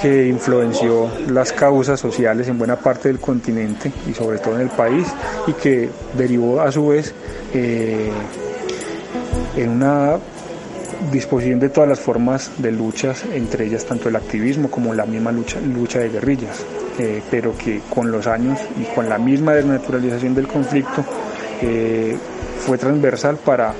que 0.00 0.26
influenció 0.26 1.10
las 1.28 1.52
causas 1.52 2.00
sociales 2.00 2.48
en 2.48 2.56
buena 2.56 2.76
parte 2.76 3.08
del 3.08 3.20
continente 3.20 3.92
y 4.08 4.14
sobre 4.14 4.38
todo 4.38 4.54
en 4.54 4.62
el 4.62 4.70
país 4.70 5.06
y 5.46 5.52
que 5.52 5.90
derivó 6.16 6.62
a 6.62 6.72
su 6.72 6.88
vez 6.88 7.12
eh, 7.52 8.10
en 9.56 9.68
una 9.68 10.16
disposición 11.10 11.60
de 11.60 11.68
todas 11.68 11.88
las 11.88 12.00
formas 12.00 12.50
de 12.58 12.72
luchas, 12.72 13.24
entre 13.32 13.66
ellas 13.66 13.84
tanto 13.84 14.08
el 14.08 14.16
activismo 14.16 14.70
como 14.70 14.94
la 14.94 15.06
misma 15.06 15.32
lucha, 15.32 15.60
lucha 15.60 15.98
de 16.00 16.08
guerrillas, 16.08 16.64
eh, 16.98 17.22
pero 17.30 17.56
que 17.56 17.80
con 17.90 18.10
los 18.10 18.26
años 18.26 18.60
y 18.80 18.84
con 18.94 19.08
la 19.08 19.18
misma 19.18 19.52
desnaturalización 19.54 20.34
del 20.34 20.46
conflicto 20.46 21.04
eh, 21.62 22.16
fue 22.66 22.78
transversal 22.78 23.36
para 23.36 23.74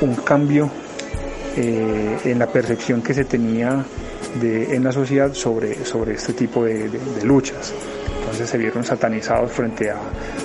un 0.00 0.14
cambio 0.16 0.70
eh, 1.56 2.18
en 2.24 2.38
la 2.38 2.46
percepción 2.46 3.02
que 3.02 3.14
se 3.14 3.24
tenía 3.24 3.84
en 4.42 4.82
la 4.82 4.90
sociedad 4.90 5.32
sobre, 5.32 5.84
sobre 5.84 6.14
este 6.14 6.32
tipo 6.32 6.64
de, 6.64 6.90
luchas. 7.22 7.72
Entonces 8.24 8.48
se 8.48 8.56
vieron 8.56 8.82
satanizados 8.82 9.52
frente 9.52 9.90
a, 9.90 9.98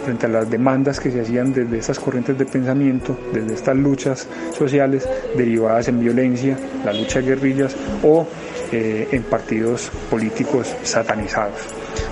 frente 0.04 0.26
a 0.26 0.30
las 0.30 0.50
demandas 0.50 1.00
que 1.00 1.10
se 1.12 1.22
hacían 1.22 1.54
desde 1.54 1.78
estas 1.78 1.98
corrientes 1.98 2.38
de 2.38 2.46
pensamiento, 2.46 3.18
desde 3.34 3.54
estas 3.54 3.78
luchas 3.78 4.28
sociales 4.54 5.08
derivadas 5.38 5.88
en 5.88 6.02
violencia, 6.02 6.58
la 6.84 6.92
lucha 6.92 7.20
de 7.20 7.28
guerrillas 7.28 7.78
o 8.04 8.28
eh, 8.74 9.08
en 9.14 9.24
partidos 9.24 9.90
políticos 10.10 10.76
satanizados. 10.84 11.62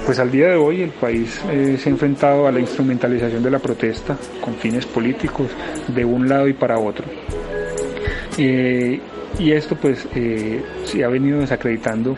Pues 0.05 0.19
al 0.19 0.31
día 0.31 0.47
de 0.47 0.55
hoy 0.55 0.83
el 0.83 0.91
país 0.91 1.41
eh, 1.51 1.77
se 1.77 1.89
ha 1.89 1.91
enfrentado 1.91 2.47
a 2.47 2.51
la 2.51 2.61
instrumentalización 2.61 3.43
de 3.43 3.51
la 3.51 3.59
protesta 3.59 4.17
con 4.39 4.55
fines 4.55 4.85
políticos 4.85 5.47
de 5.89 6.05
un 6.05 6.29
lado 6.29 6.47
y 6.47 6.53
para 6.53 6.79
otro. 6.79 7.03
Eh, 8.37 8.99
y 9.39 9.51
esto 9.51 9.75
pues 9.75 10.07
eh, 10.15 10.63
se 10.85 11.03
ha 11.03 11.07
venido 11.07 11.39
desacreditando 11.39 12.15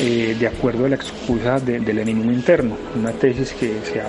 eh, 0.00 0.36
de 0.38 0.46
acuerdo 0.46 0.86
a 0.86 0.88
la 0.88 0.96
excusa 0.96 1.58
del 1.60 1.98
enemigo 1.98 2.30
interno, 2.32 2.76
una 2.96 3.12
tesis 3.12 3.52
que, 3.52 3.74
se 3.84 4.00
ha, 4.00 4.08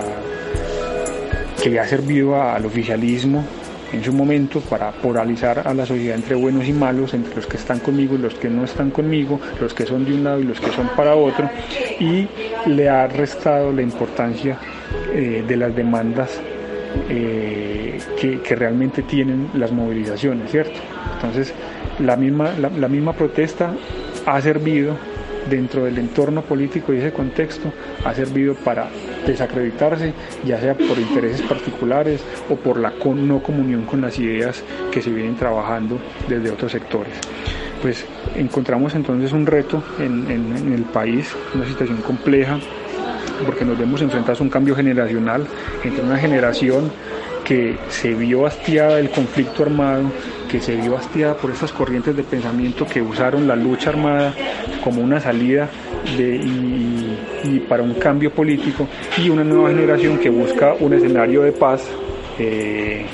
que 1.62 1.70
le 1.70 1.80
ha 1.80 1.88
servido 1.88 2.42
al 2.42 2.66
oficialismo 2.66 3.46
en 3.94 4.04
su 4.04 4.12
momento 4.14 4.60
para 4.62 4.92
polarizar 4.92 5.66
a 5.66 5.74
la 5.74 5.86
sociedad 5.86 6.16
entre 6.16 6.36
buenos 6.36 6.68
y 6.68 6.74
malos, 6.74 7.14
entre 7.14 7.36
los 7.36 7.48
que 7.48 7.58
están 7.58 7.80
conmigo 7.80 8.16
y 8.16 8.18
los 8.18 8.34
que 8.36 8.50
no 8.50 8.66
están 8.66 8.92
conmigo, 8.92 9.40
los 9.62 9.74
que 9.74 9.86
son 9.86 10.06
de 10.06 10.14
un 10.14 10.24
lado 10.26 10.40
y 10.40 10.44
los 10.44 10.60
que 10.60 10.72
son 10.72 10.90
para 10.96 11.16
otro, 11.16 11.50
y 12.00 12.28
le 12.66 12.90
ha 12.90 13.08
restado 13.08 13.72
la 13.72 13.82
importancia 13.82 14.58
de 15.14 15.56
las 15.56 15.74
demandas 15.74 16.30
que, 17.08 18.42
que 18.44 18.56
realmente 18.56 19.04
tienen 19.04 19.50
las 19.54 19.72
movilizaciones, 19.72 20.52
¿cierto? 20.52 20.97
Entonces, 21.18 21.54
la 22.00 22.16
misma, 22.16 22.52
la, 22.58 22.88
misma 22.88 23.14
protesta 23.14 23.74
ha 24.26 24.42
servido 24.42 24.96
dentro 25.50 25.86
del 25.86 25.98
entorno 25.98 26.42
político 26.42 26.94
y 26.94 26.98
ese 26.98 27.12
contexto 27.12 27.72
ha 28.06 28.14
servido 28.14 28.54
para 28.54 28.88
desacreditarse, 29.26 30.14
ya 30.46 30.60
sea 30.60 30.76
por 30.76 31.00
intereses 31.00 31.42
particulares 31.42 32.22
o 32.50 32.56
por 32.56 32.78
la 32.78 32.94
no 33.16 33.42
comunión 33.42 33.86
con 33.86 34.02
las 34.02 34.20
ideas 34.20 34.64
que 34.92 35.02
se 35.02 35.10
vienen 35.10 35.36
trabajando 35.36 36.00
desde 36.28 36.52
otros 36.52 36.72
sectores. 36.72 37.14
Pues 37.82 38.06
encontramos 38.36 38.94
entonces 38.94 39.32
un 39.32 39.46
reto 39.46 39.84
en, 40.00 40.30
en 40.30 40.74
el 40.74 40.84
país, 40.84 41.36
una 41.56 41.66
situación 41.66 41.98
compleja, 42.02 42.60
porque 43.46 43.66
nos 43.66 43.78
vemos 43.78 44.02
enfrentados 44.02 44.42
a 44.42 44.44
un 44.44 44.50
cambio 44.50 44.76
generacional 44.76 45.46
entre 45.84 46.04
una 46.04 46.18
generación 46.18 46.92
que 47.44 47.78
se 47.90 48.14
vio 48.14 48.46
hastiada 48.46 48.98
del 48.98 49.10
conflicto 49.10 49.64
armado, 49.64 50.12
que 50.48 50.60
se 50.60 50.76
vio 50.76 50.98
hastiada 50.98 51.36
por 51.36 51.52
estas 51.52 51.72
corrientes 51.72 52.16
de 52.16 52.24
pensamiento 52.24 52.86
que 52.86 53.02
usaron 53.02 53.48
la 53.48 53.56
lucha 53.56 53.90
armada 53.90 54.34
como 54.84 55.02
una 55.02 55.20
salida 55.20 55.70
y, 56.18 57.60
para 57.68 57.84
un 57.84 57.96
cambio 57.96 58.32
político, 58.32 58.88
y 59.18 59.30
una 59.30 59.44
nueva 59.44 59.70
generación 59.70 60.18
que 60.18 60.30
busca 60.30 60.74
un 60.80 60.94
escenario 60.94 61.42
de 61.42 61.52
paz 61.52 61.88
eh, 62.40 63.06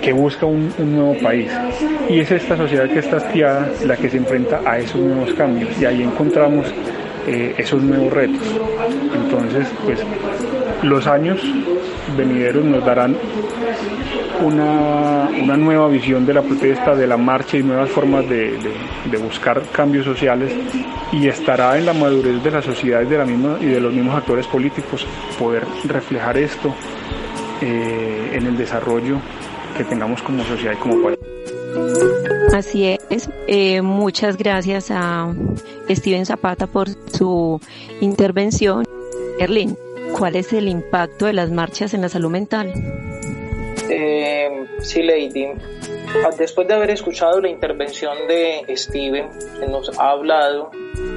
que, 0.00 0.12
busca 0.12 0.46
un, 0.46 0.72
nuevo 0.78 1.16
país. 1.22 1.50
Y 2.08 2.20
es 2.20 2.30
esta 2.30 2.56
sociedad 2.56 2.88
que 2.88 3.00
está 3.00 3.16
hastiada 3.18 3.70
la 3.84 3.96
que 3.96 4.08
se 4.08 4.16
enfrenta 4.16 4.60
a 4.64 4.78
esos 4.78 5.00
nuevos 5.00 5.32
cambios 5.34 5.70
y 5.80 5.84
ahí 5.84 6.02
encontramos 6.02 6.66
eh, 7.26 7.54
esos 7.58 7.82
nuevos 7.82 8.12
retos. 8.12 8.42
Entonces, 9.14 9.68
pues 9.84 10.00
los 10.84 11.06
años 11.06 11.40
venideros 12.16 12.64
nos 12.64 12.84
darán 12.84 13.16
una, 14.42 15.56
nueva 15.56 15.88
visión 15.88 16.26
de 16.26 16.34
la 16.34 16.42
protesta, 16.42 16.94
de 16.94 17.06
la 17.06 17.16
marcha 17.16 17.56
y 17.56 17.62
nuevas 17.62 17.90
formas 17.90 18.28
de, 18.28 18.58
buscar 19.22 19.62
cambios 19.72 20.04
sociales 20.04 20.52
y 21.12 21.28
estará 21.28 21.78
en 21.78 21.86
la 21.86 21.92
madurez 21.92 22.42
de 22.42 22.50
la 22.50 22.60
sociedad 22.60 23.02
y 23.02 23.06
de, 23.06 23.18
la 23.18 23.24
misma, 23.24 23.58
y 23.60 23.66
de 23.66 23.80
los 23.80 23.92
mismos 23.92 24.16
actores 24.16 24.46
políticos 24.46 25.06
poder 25.38 25.64
reflejar 25.84 26.36
esto 26.36 26.74
eh, 27.62 28.30
en 28.34 28.46
el 28.46 28.56
desarrollo 28.56 29.18
que 29.76 29.84
tengamos 29.84 30.22
como 30.22 30.44
sociedad 30.44 30.74
y 30.74 30.76
como 30.76 31.02
país. 31.02 31.18
Así 32.54 32.84
es. 33.10 33.30
Eh, 33.46 33.82
muchas 33.82 34.36
gracias 34.36 34.90
a 34.90 35.32
Steven 35.88 36.26
Zapata 36.26 36.66
por 36.66 36.88
su 37.12 37.60
intervención. 38.00 38.84
Erlin, 39.40 39.76
¿cuál 40.16 40.36
es 40.36 40.52
el 40.52 40.68
impacto 40.68 41.26
de 41.26 41.32
las 41.32 41.50
marchas 41.50 41.94
en 41.94 42.02
la 42.02 42.08
salud 42.08 42.30
mental? 42.30 42.72
Eh, 43.90 44.66
sí, 44.80 45.02
Lady. 45.02 45.48
Después 46.38 46.68
de 46.68 46.74
haber 46.74 46.90
escuchado 46.90 47.40
la 47.40 47.48
intervención 47.48 48.16
de 48.28 48.64
Steven, 48.76 49.28
que 49.58 49.66
nos 49.66 49.98
ha 49.98 50.10
hablado 50.10 50.70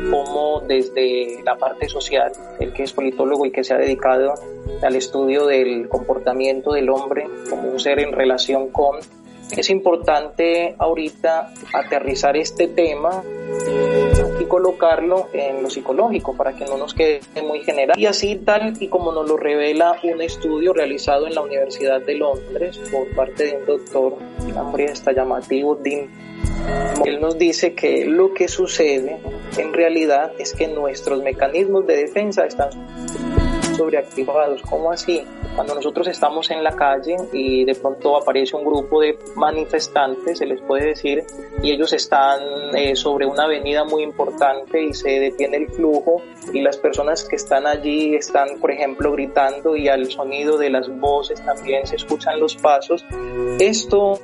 cómo 0.09 0.61
desde 0.67 1.41
la 1.43 1.55
parte 1.55 1.87
social, 1.87 2.31
el 2.59 2.73
que 2.73 2.83
es 2.83 2.93
politólogo 2.93 3.45
y 3.45 3.51
que 3.51 3.63
se 3.63 3.75
ha 3.75 3.77
dedicado 3.77 4.33
al 4.81 4.95
estudio 4.95 5.45
del 5.45 5.87
comportamiento 5.87 6.73
del 6.73 6.89
hombre 6.89 7.27
como 7.49 7.69
un 7.69 7.79
ser 7.79 7.99
en 7.99 8.11
relación 8.11 8.69
con 8.69 8.97
es 9.55 9.69
importante 9.69 10.75
ahorita 10.77 11.53
aterrizar 11.73 12.35
este 12.35 12.67
tema 12.67 13.23
colocarlo 14.47 15.29
en 15.33 15.63
lo 15.63 15.69
psicológico 15.69 16.35
para 16.35 16.53
que 16.53 16.65
no 16.65 16.77
nos 16.77 16.93
quede 16.93 17.21
muy 17.43 17.59
general. 17.63 17.97
Y 17.99 18.05
así 18.05 18.35
tal 18.35 18.73
y 18.79 18.87
como 18.87 19.11
nos 19.11 19.27
lo 19.27 19.37
revela 19.37 19.99
un 20.03 20.21
estudio 20.21 20.73
realizado 20.73 21.27
en 21.27 21.35
la 21.35 21.41
Universidad 21.41 22.01
de 22.01 22.15
Londres 22.15 22.79
por 22.91 23.07
parte 23.15 23.45
de 23.45 23.57
un 23.57 23.65
doctor, 23.65 24.17
nombre 24.53 24.85
está 24.85 25.11
llamativo, 25.11 25.75
Dean 25.75 26.09
él 27.05 27.21
nos 27.21 27.37
dice 27.37 27.73
que 27.73 28.05
lo 28.05 28.33
que 28.33 28.47
sucede 28.47 29.19
en 29.57 29.73
realidad 29.73 30.31
es 30.37 30.53
que 30.53 30.67
nuestros 30.67 31.23
mecanismos 31.23 31.85
de 31.87 31.97
defensa 31.97 32.45
están 32.45 32.69
sobreactivados. 33.77 34.61
¿Cómo 34.63 34.91
así? 34.91 35.23
Cuando 35.57 35.73
nosotros 35.73 36.07
estamos 36.07 36.51
en 36.51 36.63
la 36.63 36.75
calle 36.75 37.15
y 37.33 37.65
de 37.65 37.73
pronto 37.73 38.15
aparece 38.15 38.55
un 38.55 38.63
grupo 38.63 39.01
de 39.01 39.17
manifestantes, 39.35 40.37
se 40.37 40.45
les 40.45 40.61
puede 40.61 40.89
decir, 40.89 41.23
y 41.63 41.71
ellos 41.71 41.93
están 41.93 42.39
eh, 42.75 42.95
sobre 42.95 43.25
una 43.25 43.45
avenida 43.45 43.83
muy 43.83 44.03
importante 44.03 44.83
y 44.83 44.93
se 44.93 45.19
detiene 45.19 45.57
el 45.57 45.69
flujo 45.69 46.21
y 46.53 46.61
las 46.61 46.77
personas 46.77 47.23
que 47.23 47.37
están 47.37 47.65
allí 47.65 48.13
están, 48.13 48.59
por 48.61 48.69
ejemplo, 48.69 49.11
gritando 49.13 49.75
y 49.75 49.87
al 49.87 50.11
sonido 50.11 50.59
de 50.59 50.69
las 50.69 50.95
voces 50.99 51.43
también 51.43 51.87
se 51.87 51.95
escuchan 51.95 52.39
los 52.39 52.55
pasos. 52.55 53.03
Esto 53.59 54.19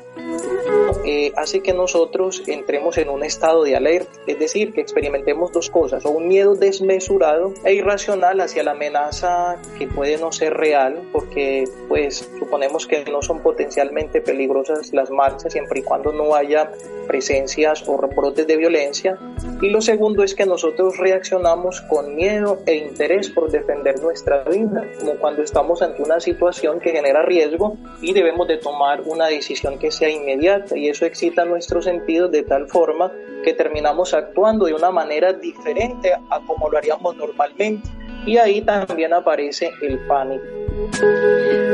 eh, 1.06 1.34
hace 1.36 1.62
que 1.62 1.74
nosotros 1.74 2.44
entremos 2.48 2.98
en 2.98 3.10
un 3.10 3.24
estado 3.24 3.64
de 3.64 3.76
alerta, 3.76 4.12
es 4.28 4.40
decir, 4.40 4.74
que 4.74 4.82
experimentemos 4.82 5.52
dos 5.52 5.70
cosas, 5.70 6.06
o 6.06 6.12
un 6.12 6.28
miedo 6.28 6.56
desmesurado 6.56 7.54
e 7.66 7.74
irracional 7.74 8.40
hacia 8.40 8.64
la 8.64 8.72
amenaza 8.72 9.58
que 9.78 9.88
puede 9.88 10.18
no 10.18 10.32
ser 10.32 10.54
real, 10.54 11.02
porque 11.12 11.66
pues 11.88 12.30
suponemos 12.40 12.88
que 12.88 13.04
no 13.06 13.22
son 13.22 13.42
potencialmente 13.42 14.22
peligrosas 14.22 14.94
las 14.94 15.10
marchas 15.10 15.52
siempre 15.52 15.82
y 15.82 15.84
cuando 15.84 16.12
no 16.12 16.36
haya 16.36 16.72
presencias 17.08 17.88
o 17.88 17.98
reportes 17.98 18.48
de 18.48 18.58
violencia. 18.58 19.18
Y 19.62 19.70
lo 19.70 19.82
segundo 19.82 20.24
es 20.24 20.36
que 20.36 20.46
nosotros 20.46 20.98
reaccionamos 20.98 21.82
con 21.82 22.16
miedo 22.16 22.60
e 22.66 22.76
interés 22.76 23.30
por 23.30 23.52
defender 23.52 24.02
nuestra 24.02 24.44
vida, 24.44 24.86
como 25.00 25.16
cuando 25.16 25.42
estamos 25.42 25.82
ante 25.82 26.02
una 26.02 26.20
situación 26.20 26.80
que 26.80 26.92
genera 26.92 27.24
riesgo 27.24 27.78
y 28.02 28.14
debemos 28.14 28.48
de 28.48 28.58
tomar 28.58 29.02
una 29.02 29.28
decisión 29.28 29.80
que 29.80 29.92
sea 29.92 30.03
inmediata 30.10 30.78
y 30.78 30.90
eso 30.90 31.06
excita 31.06 31.46
nuestros 31.46 31.86
sentidos 31.86 32.32
de 32.32 32.44
tal 32.44 32.68
forma 32.68 33.12
que 33.44 33.54
terminamos 33.54 34.14
actuando 34.14 34.66
de 34.66 34.74
una 34.74 34.92
manera 34.92 35.34
diferente 35.34 36.14
a 36.14 36.40
como 36.46 36.70
lo 36.70 36.78
haríamos 36.78 37.16
normalmente. 37.18 37.90
Y 38.26 38.38
ahí 38.38 38.62
también 38.62 39.14
aparece 39.14 39.72
el 39.82 40.00
pánico. 40.08 40.44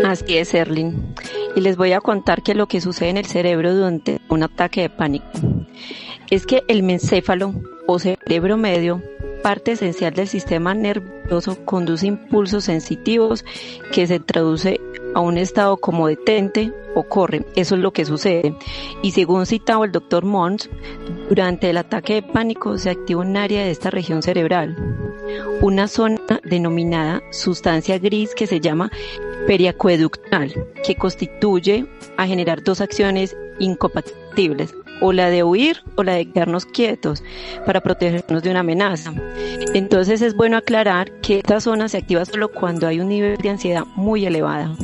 Así 0.05 0.37
es, 0.37 0.53
Erlin. 0.53 1.13
Y 1.55 1.61
les 1.61 1.77
voy 1.77 1.93
a 1.93 2.01
contar 2.01 2.41
que 2.41 2.55
lo 2.55 2.67
que 2.67 2.81
sucede 2.81 3.09
en 3.09 3.17
el 3.17 3.25
cerebro 3.25 3.73
durante 3.73 4.19
un 4.29 4.43
ataque 4.43 4.81
de 4.81 4.89
pánico 4.89 5.27
es 6.29 6.45
que 6.45 6.63
el 6.67 6.83
mencéfalo 6.83 7.53
o 7.87 7.99
cerebro 7.99 8.57
medio 8.57 9.01
parte 9.41 9.71
esencial 9.71 10.13
del 10.13 10.27
sistema 10.27 10.73
nervioso 10.73 11.57
conduce 11.65 12.07
impulsos 12.07 12.65
sensitivos 12.65 13.45
que 13.91 14.05
se 14.05 14.19
traduce 14.19 14.79
a 15.15 15.19
un 15.19 15.37
estado 15.37 15.77
como 15.77 16.07
detente 16.07 16.73
o 16.95 17.03
corre. 17.03 17.45
Eso 17.55 17.75
es 17.75 17.81
lo 17.81 17.91
que 17.91 18.05
sucede. 18.05 18.55
Y 19.01 19.11
según 19.11 19.45
citaba 19.45 19.85
el 19.85 19.91
doctor 19.91 20.25
Mons, 20.25 20.69
durante 21.29 21.69
el 21.69 21.77
ataque 21.77 22.15
de 22.15 22.23
pánico 22.23 22.77
se 22.77 22.89
activa 22.89 23.21
un 23.21 23.37
área 23.37 23.63
de 23.63 23.71
esta 23.71 23.89
región 23.89 24.21
cerebral, 24.21 24.75
una 25.61 25.87
zona 25.87 26.19
denominada 26.43 27.21
sustancia 27.31 27.99
gris 27.99 28.33
que 28.35 28.47
se 28.47 28.59
llama 28.59 28.91
periacueductal, 29.47 30.53
que 30.85 30.95
constituye 30.95 31.85
a 32.17 32.27
generar 32.27 32.63
dos 32.63 32.81
acciones 32.81 33.35
incompatibles 33.59 34.73
o 35.01 35.13
la 35.13 35.29
de 35.29 35.43
huir 35.43 35.83
o 35.95 36.03
la 36.03 36.13
de 36.13 36.31
quedarnos 36.31 36.65
quietos 36.65 37.23
para 37.65 37.81
protegernos 37.81 38.43
de 38.43 38.51
una 38.51 38.61
amenaza. 38.61 39.13
Entonces 39.73 40.21
es 40.21 40.35
bueno 40.35 40.57
aclarar 40.57 41.11
que 41.21 41.37
esta 41.37 41.61
zona 41.61 41.87
se 41.87 41.97
activa 41.97 42.25
solo 42.25 42.49
cuando 42.51 42.87
hay 42.87 42.99
un 42.99 43.09
nivel 43.09 43.37
de 43.37 43.49
ansiedad 43.49 43.83
muy 43.95 44.25
elevada. 44.25 44.75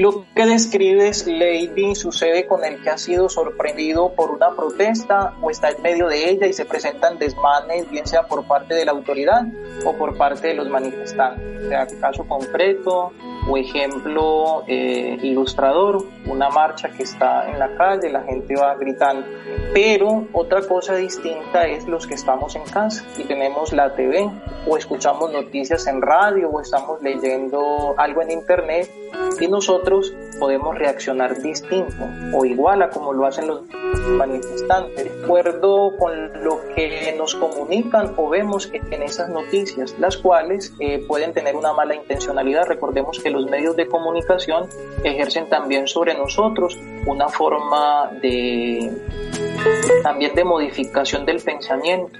Lo 0.00 0.24
que 0.34 0.46
describes, 0.46 1.26
Lady, 1.26 1.94
sucede 1.94 2.46
con 2.46 2.64
el 2.64 2.82
que 2.82 2.88
ha 2.88 2.96
sido 2.96 3.28
sorprendido 3.28 4.14
por 4.14 4.30
una 4.30 4.56
protesta 4.56 5.34
o 5.42 5.50
está 5.50 5.68
en 5.68 5.82
medio 5.82 6.08
de 6.08 6.30
ella 6.30 6.46
y 6.46 6.54
se 6.54 6.64
presentan 6.64 7.18
desmanes, 7.18 7.90
bien 7.90 8.06
sea 8.06 8.22
por 8.26 8.46
parte 8.46 8.74
de 8.74 8.86
la 8.86 8.92
autoridad 8.92 9.42
o 9.84 9.92
por 9.98 10.16
parte 10.16 10.48
de 10.48 10.54
los 10.54 10.68
manifestantes. 10.68 11.66
O 11.66 11.68
sea, 11.68 11.86
caso 12.00 12.26
concreto, 12.26 13.12
o 13.46 13.56
ejemplo 13.58 14.64
eh, 14.66 15.18
ilustrador, 15.22 16.06
una 16.26 16.48
marcha 16.50 16.88
que 16.90 17.02
está 17.02 17.48
en 17.50 17.58
la 17.58 17.74
calle, 17.76 18.10
la 18.10 18.22
gente 18.22 18.54
va 18.54 18.74
gritando. 18.74 19.26
Pero 19.72 20.26
otra 20.32 20.62
cosa 20.62 20.94
distinta 20.96 21.66
es 21.66 21.86
los 21.86 22.06
que 22.06 22.14
estamos 22.14 22.54
en 22.56 22.64
casa 22.64 23.04
y 23.18 23.24
tenemos 23.24 23.72
la 23.72 23.94
TV 23.94 24.30
o 24.66 24.76
escuchamos 24.76 25.32
noticias 25.32 25.86
en 25.86 26.02
radio 26.02 26.50
o 26.50 26.60
estamos 26.60 27.02
leyendo 27.02 27.94
algo 27.96 28.22
en 28.22 28.30
internet 28.30 28.90
y 29.40 29.48
nosotros 29.48 30.14
podemos 30.38 30.76
reaccionar 30.76 31.40
distinto 31.40 32.04
o 32.34 32.44
igual 32.44 32.82
a 32.82 32.90
como 32.90 33.12
lo 33.12 33.26
hacen 33.26 33.46
los 33.46 33.62
manifestantes, 34.16 35.04
de 35.04 35.24
acuerdo 35.24 35.96
con 35.96 36.44
lo 36.44 36.60
que 36.74 37.14
nos 37.16 37.34
comunican 37.34 38.14
o 38.16 38.28
vemos 38.28 38.70
en 38.72 39.02
esas 39.02 39.28
noticias, 39.28 39.94
las 39.98 40.16
cuales 40.16 40.74
eh, 40.80 41.04
pueden 41.06 41.32
tener 41.32 41.56
una 41.56 41.72
mala 41.72 41.94
intencionalidad. 41.94 42.66
Recordemos 42.66 43.20
que 43.20 43.30
los 43.30 43.46
medios 43.46 43.76
de 43.76 43.86
comunicación 43.86 44.68
ejercen 45.04 45.48
también 45.48 45.86
sobre 45.86 46.11
nosotros 46.14 46.78
una 47.06 47.28
forma 47.28 48.10
de 48.20 48.90
también 50.02 50.34
de 50.34 50.44
modificación 50.44 51.24
del 51.24 51.40
pensamiento, 51.40 52.18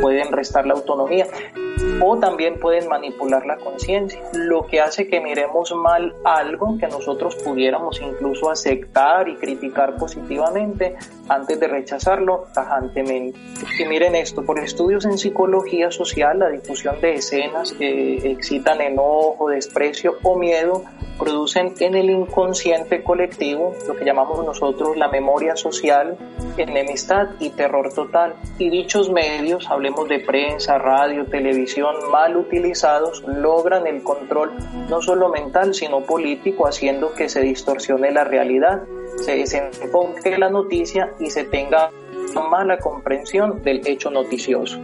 pueden 0.00 0.32
restar 0.32 0.66
la 0.66 0.74
autonomía 0.74 1.26
o 2.00 2.18
también 2.18 2.58
pueden 2.58 2.88
manipular 2.88 3.44
la 3.46 3.56
conciencia, 3.56 4.20
lo 4.32 4.66
que 4.66 4.80
hace 4.80 5.08
que 5.08 5.20
miremos 5.20 5.72
mal 5.74 6.14
algo 6.24 6.78
que 6.78 6.86
nosotros 6.86 7.36
pudiéramos 7.36 8.00
incluso 8.00 8.50
aceptar 8.50 9.28
y 9.28 9.36
criticar 9.36 9.96
positivamente 9.96 10.96
antes 11.28 11.58
de 11.58 11.68
rechazarlo 11.68 12.46
tajantemente. 12.54 13.38
Y 13.78 13.84
miren 13.86 14.14
esto, 14.14 14.44
por 14.44 14.58
estudios 14.58 15.04
en 15.04 15.18
psicología 15.18 15.90
social, 15.90 16.38
la 16.38 16.48
difusión 16.48 17.00
de 17.00 17.14
escenas 17.14 17.72
que 17.72 18.30
excitan 18.30 18.80
enojo, 18.80 19.48
desprecio 19.48 20.16
o 20.22 20.36
miedo 20.38 20.84
producen 21.18 21.74
en 21.80 21.94
el 21.94 22.10
inconsciente 22.10 23.02
colectivo 23.02 23.33
lo 23.38 23.96
que 23.96 24.04
llamamos 24.04 24.44
nosotros 24.44 24.96
la 24.96 25.08
memoria 25.08 25.56
social, 25.56 26.16
enemistad 26.56 27.28
y 27.40 27.50
terror 27.50 27.92
total. 27.92 28.34
Y 28.58 28.70
dichos 28.70 29.10
medios, 29.10 29.68
hablemos 29.70 30.08
de 30.08 30.20
prensa, 30.20 30.78
radio, 30.78 31.26
televisión, 31.26 31.94
mal 32.10 32.36
utilizados, 32.36 33.22
logran 33.26 33.86
el 33.86 34.02
control 34.02 34.52
no 34.88 35.02
solo 35.02 35.28
mental, 35.28 35.74
sino 35.74 36.00
político, 36.00 36.66
haciendo 36.66 37.12
que 37.14 37.28
se 37.28 37.40
distorsione 37.40 38.12
la 38.12 38.24
realidad, 38.24 38.82
se 39.16 39.36
desenfoque 39.36 40.38
la 40.38 40.50
noticia 40.50 41.12
y 41.18 41.30
se 41.30 41.44
tenga 41.44 41.90
mala 42.50 42.78
comprensión 42.78 43.62
del 43.62 43.86
hecho 43.86 44.10
noticioso. 44.10 44.78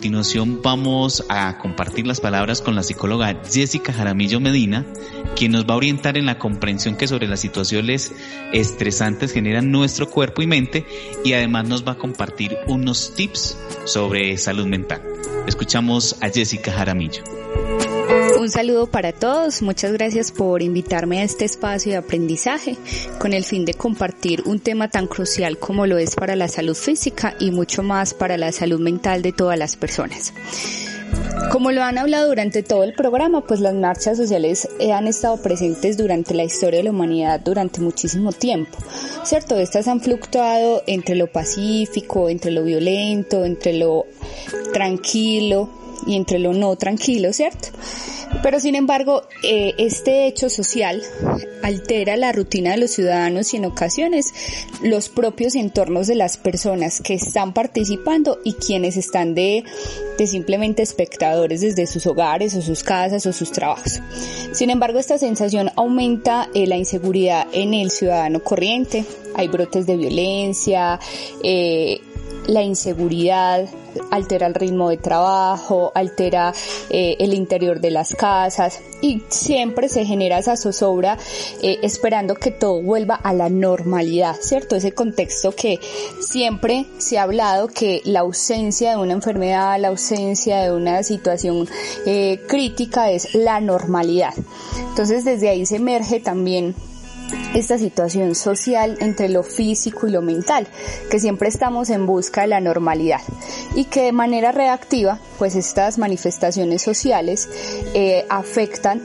Continuación 0.00 0.62
vamos 0.62 1.26
a 1.28 1.58
compartir 1.58 2.06
las 2.06 2.22
palabras 2.22 2.62
con 2.62 2.74
la 2.74 2.82
psicóloga 2.82 3.42
Jessica 3.44 3.92
Jaramillo 3.92 4.40
Medina, 4.40 4.86
quien 5.36 5.52
nos 5.52 5.66
va 5.66 5.74
a 5.74 5.76
orientar 5.76 6.16
en 6.16 6.24
la 6.24 6.38
comprensión 6.38 6.96
que 6.96 7.06
sobre 7.06 7.28
las 7.28 7.40
situaciones 7.40 8.14
estresantes 8.54 9.30
generan 9.30 9.70
nuestro 9.70 10.08
cuerpo 10.08 10.40
y 10.40 10.46
mente 10.46 10.86
y 11.22 11.34
además 11.34 11.68
nos 11.68 11.86
va 11.86 11.92
a 11.92 11.98
compartir 11.98 12.56
unos 12.66 13.12
tips 13.14 13.58
sobre 13.84 14.38
salud 14.38 14.64
mental. 14.64 15.02
Escuchamos 15.46 16.16
a 16.22 16.30
Jessica 16.30 16.72
Jaramillo. 16.72 17.22
Un 18.40 18.48
saludo 18.48 18.86
para 18.86 19.12
todos, 19.12 19.60
muchas 19.60 19.92
gracias 19.92 20.32
por 20.32 20.62
invitarme 20.62 21.20
a 21.20 21.24
este 21.24 21.44
espacio 21.44 21.92
de 21.92 21.98
aprendizaje 21.98 22.78
con 23.18 23.34
el 23.34 23.44
fin 23.44 23.66
de 23.66 23.74
compartir 23.74 24.44
un 24.46 24.60
tema 24.60 24.88
tan 24.88 25.08
crucial 25.08 25.58
como 25.58 25.86
lo 25.86 25.98
es 25.98 26.14
para 26.14 26.36
la 26.36 26.48
salud 26.48 26.74
física 26.74 27.34
y 27.38 27.50
mucho 27.50 27.82
más 27.82 28.14
para 28.14 28.38
la 28.38 28.50
salud 28.50 28.80
mental 28.80 29.20
de 29.20 29.32
todas 29.32 29.58
las 29.58 29.76
personas. 29.76 30.32
Como 31.52 31.70
lo 31.70 31.82
han 31.82 31.98
hablado 31.98 32.28
durante 32.28 32.62
todo 32.62 32.82
el 32.82 32.94
programa, 32.94 33.42
pues 33.42 33.60
las 33.60 33.74
marchas 33.74 34.16
sociales 34.16 34.70
eh, 34.78 34.92
han 34.92 35.06
estado 35.06 35.42
presentes 35.42 35.98
durante 35.98 36.32
la 36.32 36.44
historia 36.44 36.78
de 36.78 36.84
la 36.84 36.92
humanidad 36.92 37.40
durante 37.40 37.82
muchísimo 37.82 38.32
tiempo, 38.32 38.78
¿cierto? 39.22 39.58
Estas 39.58 39.86
han 39.86 40.00
fluctuado 40.00 40.82
entre 40.86 41.14
lo 41.14 41.26
pacífico, 41.26 42.30
entre 42.30 42.52
lo 42.52 42.64
violento, 42.64 43.44
entre 43.44 43.74
lo 43.74 44.06
tranquilo, 44.72 45.68
y 46.06 46.16
entre 46.16 46.38
lo 46.38 46.52
no 46.52 46.76
tranquilo, 46.76 47.32
¿cierto? 47.32 47.68
Pero 48.42 48.60
sin 48.60 48.74
embargo, 48.74 49.24
eh, 49.42 49.74
este 49.78 50.26
hecho 50.26 50.48
social 50.48 51.02
altera 51.62 52.16
la 52.16 52.32
rutina 52.32 52.70
de 52.70 52.78
los 52.78 52.92
ciudadanos 52.92 53.52
y 53.52 53.56
en 53.56 53.64
ocasiones 53.64 54.32
los 54.82 55.08
propios 55.08 55.54
entornos 55.56 56.06
de 56.06 56.14
las 56.14 56.36
personas 56.36 57.00
que 57.00 57.14
están 57.14 57.52
participando 57.52 58.38
y 58.44 58.54
quienes 58.54 58.96
están 58.96 59.34
de, 59.34 59.64
de 60.16 60.26
simplemente 60.26 60.82
espectadores 60.82 61.60
desde 61.60 61.86
sus 61.86 62.06
hogares 62.06 62.54
o 62.54 62.62
sus 62.62 62.82
casas 62.82 63.26
o 63.26 63.32
sus 63.32 63.50
trabajos. 63.50 64.00
Sin 64.52 64.70
embargo, 64.70 64.98
esta 64.98 65.18
sensación 65.18 65.70
aumenta 65.76 66.48
eh, 66.54 66.66
la 66.66 66.76
inseguridad 66.76 67.46
en 67.52 67.74
el 67.74 67.90
ciudadano 67.90 68.42
corriente. 68.42 69.04
Hay 69.34 69.48
brotes 69.48 69.86
de 69.86 69.96
violencia, 69.96 70.98
eh, 71.42 72.00
la 72.46 72.62
inseguridad, 72.62 73.68
altera 74.10 74.46
el 74.46 74.54
ritmo 74.54 74.90
de 74.90 74.96
trabajo, 74.96 75.92
altera 75.94 76.52
eh, 76.88 77.16
el 77.18 77.34
interior 77.34 77.80
de 77.80 77.90
las 77.90 78.14
casas 78.14 78.80
y 79.00 79.22
siempre 79.28 79.88
se 79.88 80.04
genera 80.04 80.38
esa 80.38 80.56
zozobra 80.56 81.18
eh, 81.62 81.78
esperando 81.82 82.34
que 82.34 82.50
todo 82.50 82.82
vuelva 82.82 83.14
a 83.14 83.32
la 83.32 83.48
normalidad, 83.48 84.36
¿cierto? 84.40 84.76
Ese 84.76 84.92
contexto 84.92 85.52
que 85.52 85.80
siempre 86.20 86.86
se 86.98 87.18
ha 87.18 87.22
hablado 87.22 87.68
que 87.68 88.02
la 88.04 88.20
ausencia 88.20 88.90
de 88.90 88.96
una 88.96 89.12
enfermedad, 89.12 89.80
la 89.80 89.88
ausencia 89.88 90.62
de 90.62 90.72
una 90.72 91.02
situación 91.02 91.68
eh, 92.06 92.40
crítica 92.48 93.10
es 93.10 93.34
la 93.34 93.60
normalidad. 93.60 94.34
Entonces 94.88 95.24
desde 95.24 95.48
ahí 95.48 95.66
se 95.66 95.76
emerge 95.76 96.20
también 96.20 96.74
esta 97.54 97.78
situación 97.78 98.34
social 98.34 98.96
entre 99.00 99.28
lo 99.28 99.42
físico 99.42 100.06
y 100.06 100.10
lo 100.10 100.22
mental, 100.22 100.66
que 101.10 101.18
siempre 101.18 101.48
estamos 101.48 101.90
en 101.90 102.06
busca 102.06 102.42
de 102.42 102.48
la 102.48 102.60
normalidad 102.60 103.20
y 103.74 103.84
que 103.84 104.02
de 104.02 104.12
manera 104.12 104.52
reactiva, 104.52 105.18
pues 105.38 105.56
estas 105.56 105.98
manifestaciones 105.98 106.82
sociales 106.82 107.48
eh, 107.94 108.26
afectan 108.28 109.02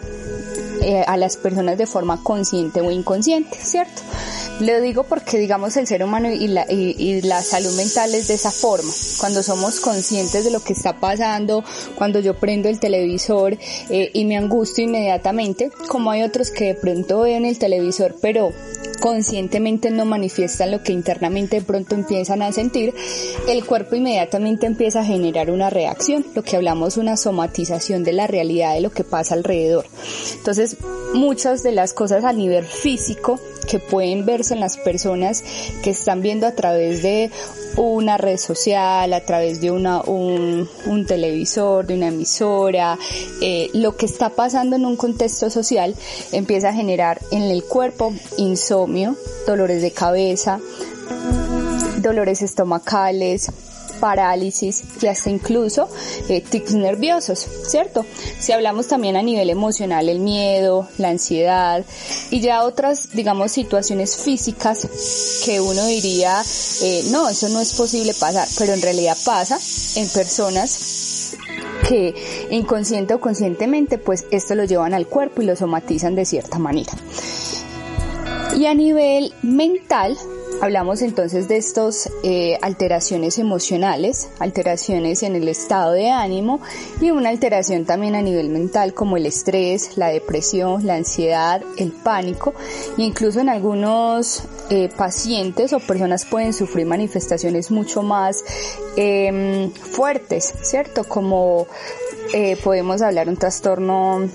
eh, 0.81 1.03
a 1.07 1.17
las 1.17 1.37
personas 1.37 1.77
de 1.77 1.87
forma 1.87 2.21
consciente 2.21 2.81
o 2.81 2.91
inconsciente, 2.91 3.57
¿cierto? 3.57 4.01
Lo 4.61 4.79
digo 4.79 5.03
porque, 5.03 5.37
digamos, 5.37 5.75
el 5.75 5.85
ser 5.85 6.01
humano 6.01 6.31
y 6.31 6.47
la, 6.47 6.65
y, 6.71 7.21
la 7.23 7.41
salud 7.41 7.75
mental 7.75 8.15
es 8.15 8.29
de 8.29 8.35
esa 8.35 8.51
forma. 8.51 8.89
Cuando 9.19 9.43
somos 9.43 9.81
conscientes 9.81 10.45
de 10.45 10.51
lo 10.51 10.61
que 10.61 10.71
está 10.71 10.97
pasando, 10.97 11.61
cuando 11.95 12.21
yo 12.21 12.35
prendo 12.35 12.69
el 12.69 12.79
televisor 12.79 13.57
eh, 13.89 14.11
y 14.13 14.23
me 14.23 14.37
angustio 14.37 14.85
inmediatamente, 14.85 15.71
como 15.89 16.09
hay 16.11 16.23
otros 16.23 16.51
que 16.51 16.67
de 16.67 16.75
pronto 16.75 17.21
ven 17.21 17.43
el 17.43 17.59
televisor, 17.59 18.15
pero 18.21 18.53
conscientemente 19.01 19.91
no 19.91 20.05
manifiestan 20.05 20.71
lo 20.71 20.81
que 20.81 20.93
internamente 20.93 21.59
de 21.59 21.65
pronto 21.65 21.95
empiezan 21.95 22.41
a 22.41 22.53
sentir, 22.53 22.93
el 23.49 23.65
cuerpo 23.65 23.95
inmediatamente 23.95 24.67
empieza 24.67 25.01
a 25.01 25.05
generar 25.05 25.51
una 25.51 25.69
reacción, 25.69 26.25
lo 26.33 26.43
que 26.43 26.55
hablamos 26.55 26.95
una 26.95 27.17
somatización 27.17 28.05
de 28.05 28.13
la 28.13 28.25
realidad 28.25 28.73
de 28.73 28.81
lo 28.81 28.89
que 28.89 29.03
pasa 29.03 29.35
alrededor. 29.35 29.85
Entonces, 30.37 30.77
muchas 31.13 31.61
de 31.61 31.73
las 31.73 31.93
cosas 31.93 32.23
a 32.23 32.31
nivel 32.31 32.65
físico 32.65 33.39
que 33.65 33.79
pueden 33.79 34.25
verse 34.25 34.53
en 34.53 34.59
las 34.59 34.77
personas 34.77 35.43
que 35.83 35.91
están 35.91 36.21
viendo 36.21 36.47
a 36.47 36.51
través 36.51 37.01
de 37.01 37.31
una 37.77 38.17
red 38.17 38.37
social, 38.37 39.11
a 39.13 39.21
través 39.21 39.61
de 39.61 39.71
una, 39.71 40.01
un, 40.01 40.67
televisor, 41.07 41.85
de 41.85 41.95
una 41.95 42.07
emisora, 42.07 42.97
eh, 43.41 43.69
lo 43.73 43.95
que 43.95 44.05
está 44.05 44.29
pasando 44.29 44.75
en 44.75 44.85
un 44.85 44.95
contexto 44.95 45.49
social 45.49 45.95
empieza 46.31 46.69
a 46.69 46.73
generar 46.73 47.21
en 47.31 47.43
el 47.43 47.63
cuerpo 47.63 48.13
insomnio, 48.37 49.15
dolores 49.45 49.81
de 49.81 49.91
cabeza, 49.91 50.59
dolores 51.97 52.41
estomacales, 52.41 53.51
parálisis 53.99 54.83
y 55.01 55.07
hasta 55.07 55.29
incluso 55.29 55.89
eh, 56.29 56.41
tics 56.41 56.73
nerviosos, 56.73 57.47
¿cierto? 57.67 58.05
Si 58.39 58.51
hablamos 58.51 58.87
también 58.87 59.15
a 59.15 59.21
nivel 59.21 59.49
emocional, 59.49 60.09
el 60.09 60.19
miedo, 60.19 60.87
la 60.97 61.09
ansiedad 61.09 61.83
y 62.31 62.41
ya 62.41 62.63
otras, 62.63 63.09
digamos, 63.13 63.51
situaciones 63.51 64.17
físicas 64.17 64.87
que 65.45 65.59
uno 65.59 65.85
diría, 65.85 66.41
eh, 66.81 67.03
no, 67.11 67.29
eso 67.29 67.49
no 67.49 67.59
es 67.59 67.73
posible 67.73 68.13
pasar, 68.13 68.47
pero 68.57 68.73
en 68.73 68.81
realidad 68.81 69.17
pasa 69.25 69.59
en 69.95 70.07
personas 70.09 71.35
que 71.87 72.47
inconsciente 72.49 73.13
o 73.13 73.19
conscientemente 73.19 73.97
pues 73.97 74.25
esto 74.31 74.55
lo 74.55 74.63
llevan 74.63 74.93
al 74.93 75.07
cuerpo 75.07 75.41
y 75.41 75.45
lo 75.45 75.55
somatizan 75.55 76.15
de 76.15 76.25
cierta 76.25 76.59
manera. 76.59 76.93
Y 78.57 78.65
a 78.67 78.73
nivel 78.73 79.33
mental, 79.41 80.17
Hablamos 80.61 81.01
entonces 81.01 81.47
de 81.47 81.57
estas 81.57 82.09
eh, 82.23 82.57
alteraciones 82.61 83.39
emocionales, 83.39 84.29
alteraciones 84.39 85.21
en 85.21 85.35
el 85.35 85.47
estado 85.49 85.91
de 85.91 86.09
ánimo 86.09 86.61
y 87.01 87.11
una 87.11 87.29
alteración 87.29 87.85
también 87.85 88.15
a 88.15 88.21
nivel 88.21 88.49
mental 88.49 88.93
como 88.93 89.17
el 89.17 89.25
estrés, 89.25 89.97
la 89.97 90.07
depresión, 90.07 90.85
la 90.85 90.95
ansiedad, 90.95 91.61
el 91.77 91.91
pánico 91.91 92.53
e 92.97 93.03
incluso 93.03 93.41
en 93.41 93.49
algunos 93.49 94.43
eh, 94.69 94.89
pacientes 94.95 95.73
o 95.73 95.79
personas 95.79 96.25
pueden 96.25 96.53
sufrir 96.53 96.85
manifestaciones 96.85 97.69
mucho 97.69 98.01
más 98.01 98.43
em, 98.95 99.71
fuertes, 99.71 100.53
¿cierto? 100.61 101.03
Como 101.03 101.67
eh, 102.33 102.57
podemos 102.63 103.01
hablar 103.01 103.29
un 103.29 103.37
trastorno 103.37 104.27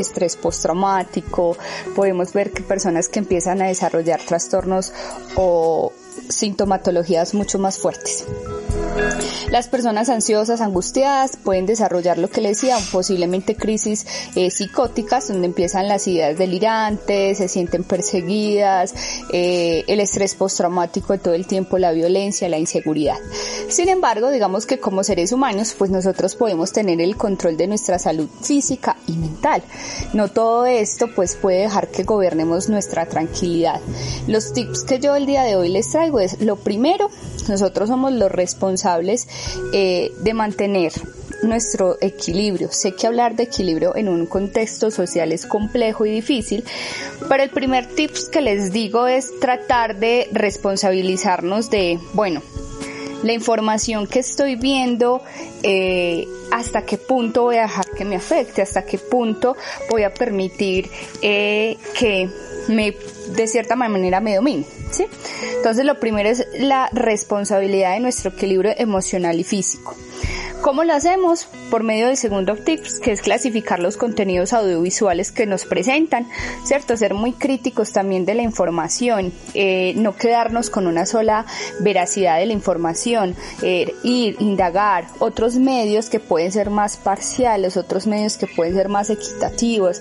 estrés 0.00 0.36
postraumático, 0.36 1.56
podemos 1.94 2.32
ver 2.32 2.50
que 2.50 2.62
personas 2.62 3.08
que 3.08 3.18
empiezan 3.20 3.62
a 3.62 3.66
desarrollar 3.66 4.20
trastornos 4.20 4.92
o 5.36 5.92
sintomatologías 6.28 7.34
mucho 7.34 7.58
más 7.58 7.78
fuertes. 7.78 8.24
Las 9.50 9.68
personas 9.68 10.08
ansiosas, 10.08 10.60
angustiadas, 10.60 11.36
pueden 11.36 11.66
desarrollar 11.66 12.18
lo 12.18 12.28
que 12.28 12.40
les 12.40 12.60
decía, 12.60 12.76
posiblemente 12.90 13.54
crisis 13.54 14.06
eh, 14.34 14.50
psicóticas, 14.50 15.28
donde 15.28 15.46
empiezan 15.46 15.86
las 15.86 16.08
ideas 16.08 16.36
delirantes, 16.36 17.38
se 17.38 17.48
sienten 17.48 17.84
perseguidas, 17.84 18.94
eh, 19.32 19.84
el 19.86 20.00
estrés 20.00 20.34
postraumático 20.34 21.12
de 21.12 21.18
todo 21.20 21.34
el 21.34 21.46
tiempo, 21.46 21.78
la 21.78 21.92
violencia, 21.92 22.48
la 22.48 22.58
inseguridad. 22.58 23.16
Sin 23.68 23.88
embargo, 23.88 24.30
digamos 24.30 24.66
que 24.66 24.78
como 24.78 25.04
seres 25.04 25.32
humanos, 25.32 25.74
pues 25.78 25.90
nosotros 25.90 26.34
podemos 26.34 26.72
tener 26.72 27.00
el 27.00 27.16
control 27.16 27.56
de 27.56 27.66
nuestra 27.66 27.98
salud 27.98 28.28
física 28.42 28.96
y 29.06 29.12
mental. 29.12 29.62
No 30.12 30.28
todo 30.28 30.66
esto 30.66 31.06
pues 31.14 31.36
puede 31.36 31.60
dejar 31.60 31.88
que 31.88 32.02
gobernemos 32.02 32.68
nuestra 32.68 33.06
tranquilidad. 33.06 33.80
Los 34.26 34.52
tips 34.52 34.84
que 34.84 34.98
yo 34.98 35.14
el 35.16 35.26
día 35.26 35.42
de 35.42 35.56
hoy 35.56 35.68
les 35.68 35.90
traigo 35.90 36.20
es 36.20 36.40
lo 36.40 36.56
primero, 36.56 37.10
nosotros 37.48 37.88
somos 37.88 38.12
los 38.12 38.30
responsables 38.30 39.26
eh, 39.72 40.12
de 40.20 40.34
mantener 40.34 40.92
nuestro 41.42 41.98
equilibrio. 42.00 42.70
Sé 42.72 42.94
que 42.94 43.06
hablar 43.06 43.36
de 43.36 43.44
equilibrio 43.44 43.96
en 43.96 44.08
un 44.08 44.26
contexto 44.26 44.90
social 44.90 45.32
es 45.32 45.46
complejo 45.46 46.06
y 46.06 46.10
difícil, 46.10 46.64
pero 47.28 47.42
el 47.42 47.50
primer 47.50 47.86
tip 47.86 48.10
que 48.32 48.40
les 48.40 48.72
digo 48.72 49.06
es 49.06 49.38
tratar 49.40 49.98
de 49.98 50.28
responsabilizarnos 50.32 51.70
de, 51.70 51.98
bueno, 52.14 52.42
la 53.22 53.32
información 53.32 54.06
que 54.06 54.18
estoy 54.18 54.56
viendo, 54.56 55.22
eh, 55.62 56.28
hasta 56.52 56.82
qué 56.82 56.98
punto 56.98 57.44
voy 57.44 57.56
a 57.56 57.62
dejar 57.62 57.86
que 57.96 58.04
me 58.04 58.16
afecte, 58.16 58.62
hasta 58.62 58.84
qué 58.84 58.98
punto 58.98 59.56
voy 59.90 60.02
a 60.02 60.12
permitir 60.12 60.90
eh, 61.22 61.78
que 61.98 62.28
me, 62.68 62.94
de 63.34 63.46
cierta 63.46 63.76
manera 63.76 64.20
me 64.20 64.36
domine. 64.36 64.66
Entonces 65.56 65.84
lo 65.84 65.98
primero 65.98 66.28
es 66.28 66.46
la 66.58 66.88
responsabilidad 66.92 67.94
de 67.94 68.00
nuestro 68.00 68.30
equilibrio 68.30 68.72
emocional 68.76 69.38
y 69.38 69.44
físico. 69.44 69.96
¿Cómo 70.64 70.82
lo 70.82 70.94
hacemos? 70.94 71.46
Por 71.70 71.82
medio 71.82 72.06
del 72.06 72.16
segundo 72.16 72.56
tips, 72.56 72.98
que 72.98 73.12
es 73.12 73.20
clasificar 73.20 73.80
los 73.80 73.98
contenidos 73.98 74.54
audiovisuales 74.54 75.30
que 75.30 75.44
nos 75.44 75.66
presentan, 75.66 76.26
¿cierto? 76.64 76.96
Ser 76.96 77.12
muy 77.12 77.32
críticos 77.32 77.92
también 77.92 78.24
de 78.24 78.34
la 78.34 78.40
información, 78.40 79.30
eh, 79.52 79.92
no 79.96 80.16
quedarnos 80.16 80.70
con 80.70 80.86
una 80.86 81.04
sola 81.04 81.44
veracidad 81.80 82.38
de 82.38 82.46
la 82.46 82.54
información, 82.54 83.36
eh, 83.60 83.94
ir, 84.04 84.36
indagar 84.40 85.04
otros 85.18 85.56
medios 85.56 86.08
que 86.08 86.18
pueden 86.18 86.50
ser 86.50 86.70
más 86.70 86.96
parciales, 86.96 87.76
otros 87.76 88.06
medios 88.06 88.38
que 88.38 88.46
pueden 88.46 88.74
ser 88.74 88.88
más 88.88 89.10
equitativos, 89.10 90.00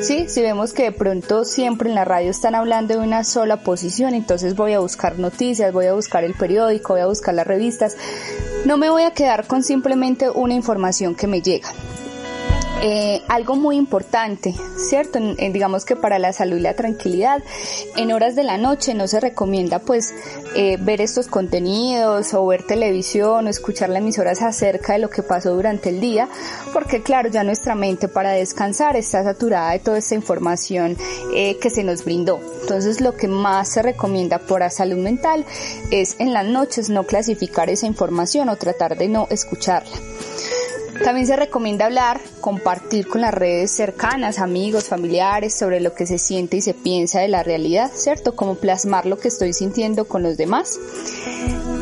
¿sí? 0.00 0.26
Si 0.28 0.42
vemos 0.42 0.72
que 0.72 0.84
de 0.84 0.92
pronto 0.92 1.44
siempre 1.44 1.88
en 1.88 1.94
la 1.94 2.04
radio 2.04 2.30
están 2.30 2.54
hablando 2.54 2.94
de 2.94 3.00
una 3.00 3.24
sola 3.24 3.58
posición, 3.58 4.14
entonces 4.14 4.54
voy 4.54 4.72
a 4.72 4.80
buscar 4.80 5.18
noticias, 5.18 5.72
voy 5.72 5.86
a 5.86 5.94
buscar 5.94 6.24
el 6.24 6.34
periódico, 6.34 6.94
voy 6.94 7.02
a 7.02 7.06
buscar 7.06 7.34
las 7.34 7.46
revistas, 7.46 7.96
no 8.64 8.76
me 8.76 8.90
voy 8.90 9.02
a 9.02 9.12
quedar 9.12 9.46
con 9.46 9.62
simplemente 9.62 10.30
una 10.30 10.54
información 10.54 11.14
que 11.14 11.26
me 11.26 11.42
llega. 11.42 11.72
Eh, 12.80 13.22
algo 13.26 13.56
muy 13.56 13.76
importante, 13.76 14.54
¿cierto? 14.76 15.18
digamos 15.18 15.84
que 15.84 15.96
para 15.96 16.20
la 16.20 16.32
salud 16.32 16.58
y 16.58 16.60
la 16.60 16.74
tranquilidad, 16.74 17.42
en 17.96 18.12
horas 18.12 18.36
de 18.36 18.44
la 18.44 18.56
noche 18.56 18.94
no 18.94 19.08
se 19.08 19.18
recomienda 19.18 19.80
pues 19.80 20.14
eh, 20.54 20.76
ver 20.80 21.00
estos 21.00 21.26
contenidos 21.26 22.34
o 22.34 22.46
ver 22.46 22.62
televisión 22.62 23.46
o 23.46 23.50
escuchar 23.50 23.88
las 23.88 24.00
emisoras 24.00 24.42
acerca 24.42 24.92
de 24.92 25.00
lo 25.00 25.10
que 25.10 25.24
pasó 25.24 25.54
durante 25.54 25.88
el 25.88 26.00
día, 26.00 26.28
porque 26.72 27.02
claro, 27.02 27.28
ya 27.28 27.42
nuestra 27.42 27.74
mente 27.74 28.06
para 28.06 28.30
descansar 28.30 28.96
está 28.96 29.24
saturada 29.24 29.72
de 29.72 29.80
toda 29.80 29.98
esta 29.98 30.14
información 30.14 30.96
eh, 31.34 31.58
que 31.58 31.70
se 31.70 31.82
nos 31.82 32.04
brindó. 32.04 32.38
Entonces 32.60 33.00
lo 33.00 33.16
que 33.16 33.26
más 33.26 33.70
se 33.70 33.82
recomienda 33.82 34.38
por 34.38 34.68
salud 34.70 34.98
mental 34.98 35.44
es 35.90 36.14
en 36.20 36.32
las 36.32 36.46
noches 36.46 36.90
no 36.90 37.04
clasificar 37.04 37.70
esa 37.70 37.86
información 37.86 38.48
o 38.48 38.56
tratar 38.56 38.96
de 38.96 39.08
no 39.08 39.26
escucharla. 39.30 39.96
También 41.04 41.26
se 41.26 41.36
recomienda 41.36 41.86
hablar, 41.86 42.20
compartir 42.40 43.06
con 43.06 43.20
las 43.20 43.32
redes 43.32 43.70
cercanas, 43.70 44.38
amigos, 44.38 44.88
familiares, 44.88 45.54
sobre 45.54 45.80
lo 45.80 45.94
que 45.94 46.06
se 46.06 46.18
siente 46.18 46.56
y 46.56 46.60
se 46.60 46.74
piensa 46.74 47.20
de 47.20 47.28
la 47.28 47.42
realidad, 47.42 47.90
¿cierto? 47.94 48.34
Como 48.34 48.56
plasmar 48.56 49.06
lo 49.06 49.18
que 49.18 49.28
estoy 49.28 49.52
sintiendo 49.52 50.06
con 50.06 50.22
los 50.22 50.36
demás. 50.36 50.78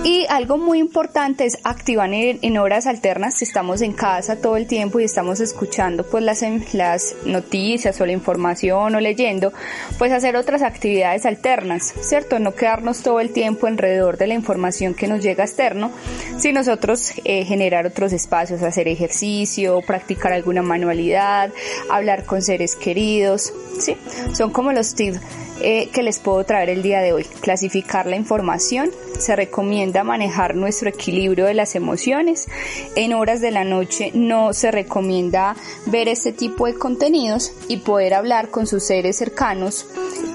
Y 0.07 0.25
algo 0.29 0.57
muy 0.57 0.79
importante 0.79 1.47
es 1.47 1.59
activar 1.65 2.09
en, 2.13 2.59
horas 2.59 2.87
alternas 2.87 3.39
si 3.39 3.45
estamos 3.45 3.83
en 3.83 3.93
casa 3.93 4.37
todo 4.41 4.57
el 4.57 4.69
tiempo 4.69 5.01
y 5.01 5.05
estamos 5.05 5.41
escuchando 5.41 6.05
pues 6.05 6.23
las, 6.23 6.45
las 6.75 7.17
noticias 7.25 8.01
o 8.01 8.07
la 8.07 8.13
información 8.13 8.95
o 8.95 9.01
leyendo, 9.01 9.53
pues 9.99 10.13
hacer 10.13 10.37
otras 10.37 10.63
actividades 10.63 11.27
alternas, 11.27 11.93
¿cierto? 12.03 12.39
No 12.39 12.55
quedarnos 12.55 13.03
todo 13.03 13.19
el 13.19 13.31
tiempo 13.31 13.67
alrededor 13.67 14.17
de 14.17 14.29
la 14.29 14.35
información 14.35 14.95
que 14.95 15.09
nos 15.09 15.25
llega 15.25 15.43
externo, 15.43 15.91
sino 16.39 16.61
nosotros 16.61 17.13
eh, 17.25 17.45
generar 17.45 17.85
otros 17.85 18.13
espacios, 18.13 18.63
hacer 18.63 18.87
ejercicio, 18.87 19.81
practicar 19.85 20.33
alguna 20.33 20.63
manualidad, 20.63 21.51
hablar 21.91 22.25
con 22.27 22.43
seres 22.43 22.77
queridos, 22.77 23.53
¿sí? 23.81 23.97
Son 24.35 24.53
como 24.53 24.71
los 24.71 24.95
tips 24.95 25.19
eh, 25.61 25.89
que 25.93 26.03
les 26.03 26.19
puedo 26.19 26.45
traer 26.45 26.69
el 26.69 26.83
día 26.83 27.01
de 27.01 27.13
hoy. 27.13 27.25
Clasificar 27.25 28.07
la 28.07 28.17
información. 28.17 28.91
Se 29.19 29.35
recomienda 29.35 30.05
manejar 30.05 30.55
nuestro 30.55 30.89
equilibrio 30.89 31.47
de 31.47 31.55
las 31.55 31.75
emociones. 31.75 32.49
En 32.95 33.15
horas 33.15 33.41
de 33.41 33.51
la 33.51 33.65
noche 33.65 34.11
no 34.15 34.53
se 34.53 34.71
recomienda 34.71 35.57
ver 35.87 36.09
este 36.09 36.33
tipo 36.33 36.67
de 36.67 36.75
contenidos 36.75 37.53
y 37.69 37.79
poder 37.79 38.15
hablar 38.15 38.51
con 38.51 38.67
sus 38.67 38.85
seres 38.85 39.17
cercanos 39.17 39.87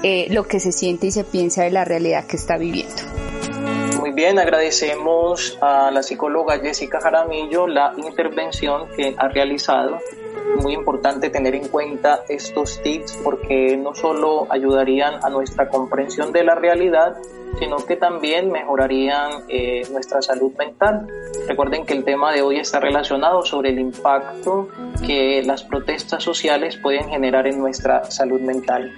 eh, 0.02 0.26
lo 0.30 0.44
que 0.44 0.60
se 0.60 0.72
siente 0.72 1.06
y 1.06 1.12
se 1.12 1.24
piensa 1.24 1.62
de 1.62 1.70
la 1.70 1.84
realidad 1.84 2.26
que 2.26 2.36
está 2.36 2.56
viviendo. 2.56 3.02
Muy 3.98 4.12
bien, 4.12 4.38
agradecemos 4.38 5.56
a 5.60 5.90
la 5.92 6.02
psicóloga 6.02 6.58
Jessica 6.58 7.00
Jaramillo 7.00 7.68
la 7.68 7.94
intervención 7.96 8.88
que 8.96 9.14
ha 9.16 9.28
realizado 9.28 10.00
muy 10.60 10.74
importante 10.74 11.30
tener 11.30 11.54
en 11.54 11.68
cuenta 11.68 12.24
estos 12.28 12.80
tips 12.82 13.18
porque 13.22 13.76
no 13.76 13.94
solo 13.94 14.46
ayudarían 14.50 15.14
a 15.22 15.30
nuestra 15.30 15.68
comprensión 15.68 16.32
de 16.32 16.44
la 16.44 16.54
realidad, 16.54 17.16
sino 17.58 17.76
que 17.78 17.96
también 17.96 18.50
mejorarían 18.50 19.44
eh, 19.48 19.82
nuestra 19.90 20.22
salud 20.22 20.52
mental. 20.58 21.06
Recuerden 21.48 21.84
que 21.84 21.94
el 21.94 22.04
tema 22.04 22.32
de 22.32 22.42
hoy 22.42 22.58
está 22.58 22.80
relacionado 22.80 23.42
sobre 23.42 23.70
el 23.70 23.78
impacto 23.78 24.68
que 25.06 25.42
las 25.44 25.62
protestas 25.64 26.22
sociales 26.22 26.76
pueden 26.76 27.08
generar 27.08 27.46
en 27.46 27.58
nuestra 27.58 28.10
salud 28.10 28.40
mental. 28.40 28.92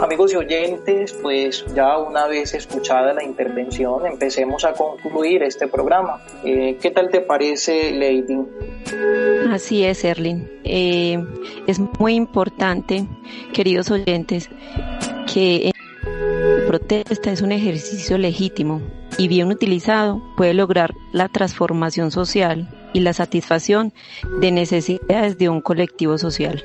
Amigos 0.00 0.32
y 0.32 0.36
oyentes, 0.36 1.12
pues 1.20 1.64
ya 1.74 1.98
una 1.98 2.26
vez 2.26 2.54
escuchada 2.54 3.12
la 3.12 3.24
intervención, 3.24 4.06
empecemos 4.06 4.64
a 4.64 4.72
concluir 4.72 5.42
este 5.42 5.66
programa. 5.66 6.22
Eh, 6.44 6.78
¿Qué 6.80 6.90
tal 6.90 7.10
te 7.10 7.20
parece, 7.20 7.92
Lady? 7.92 8.38
Así 9.50 9.84
es, 9.84 10.04
Erlin. 10.04 10.48
Eh, 10.64 11.18
es 11.66 11.78
muy 11.98 12.14
importante, 12.14 13.06
queridos 13.52 13.90
oyentes, 13.90 14.48
que 15.32 15.72
protesta 16.68 17.30
es 17.30 17.40
un 17.40 17.50
ejercicio 17.50 18.18
legítimo 18.18 18.82
y 19.16 19.26
bien 19.26 19.48
utilizado 19.48 20.20
puede 20.36 20.52
lograr 20.52 20.92
la 21.12 21.30
transformación 21.30 22.10
social 22.10 22.68
y 22.92 23.00
la 23.00 23.14
satisfacción 23.14 23.94
de 24.42 24.52
necesidades 24.52 25.38
de 25.38 25.48
un 25.48 25.62
colectivo 25.62 26.18
social. 26.18 26.62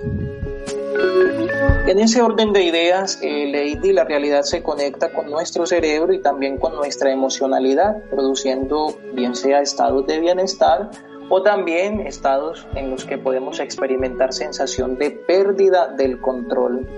En 1.87 1.99
ese 1.99 2.21
orden 2.21 2.51
de 2.51 2.63
ideas, 2.63 3.17
eh, 3.21 3.49
Lady, 3.49 3.93
la 3.93 4.03
realidad 4.03 4.41
se 4.41 4.61
conecta 4.61 5.13
con 5.13 5.31
nuestro 5.31 5.65
cerebro 5.65 6.11
y 6.11 6.21
también 6.21 6.57
con 6.57 6.75
nuestra 6.75 7.09
emocionalidad, 7.09 8.03
produciendo 8.09 8.97
bien 9.13 9.35
sea 9.35 9.61
estados 9.61 10.05
de 10.05 10.19
bienestar 10.19 10.91
o 11.29 11.43
también 11.43 12.01
estados 12.01 12.67
en 12.75 12.91
los 12.91 13.05
que 13.05 13.17
podemos 13.17 13.61
experimentar 13.61 14.33
sensación 14.33 14.97
de 14.97 15.11
pérdida 15.11 15.87
del 15.87 16.19
control. 16.19 16.89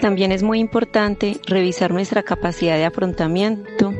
También 0.00 0.32
es 0.32 0.42
muy 0.42 0.58
importante 0.58 1.40
revisar 1.46 1.92
nuestra 1.92 2.22
capacidad 2.22 2.76
de 2.76 2.84
afrontamiento. 2.84 3.92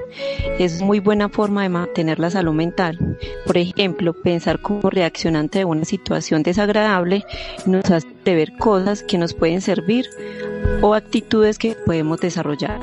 Es 0.58 0.82
muy 0.82 1.00
buena 1.00 1.28
forma 1.28 1.62
de 1.62 1.68
mantener 1.68 2.18
la 2.18 2.30
salud 2.30 2.52
mental. 2.52 2.98
Por 3.46 3.56
ejemplo, 3.56 4.12
pensar 4.12 4.60
como 4.60 4.90
reaccionante 4.90 5.60
de 5.60 5.64
una 5.64 5.84
situación 5.84 6.42
desagradable 6.42 7.24
nos 7.66 7.90
hace 7.90 8.06
ver 8.24 8.56
cosas 8.56 9.02
que 9.02 9.18
nos 9.18 9.34
pueden 9.34 9.60
servir 9.60 10.06
o 10.80 10.94
actitudes 10.94 11.58
que 11.58 11.76
podemos 11.86 12.20
desarrollar 12.20 12.80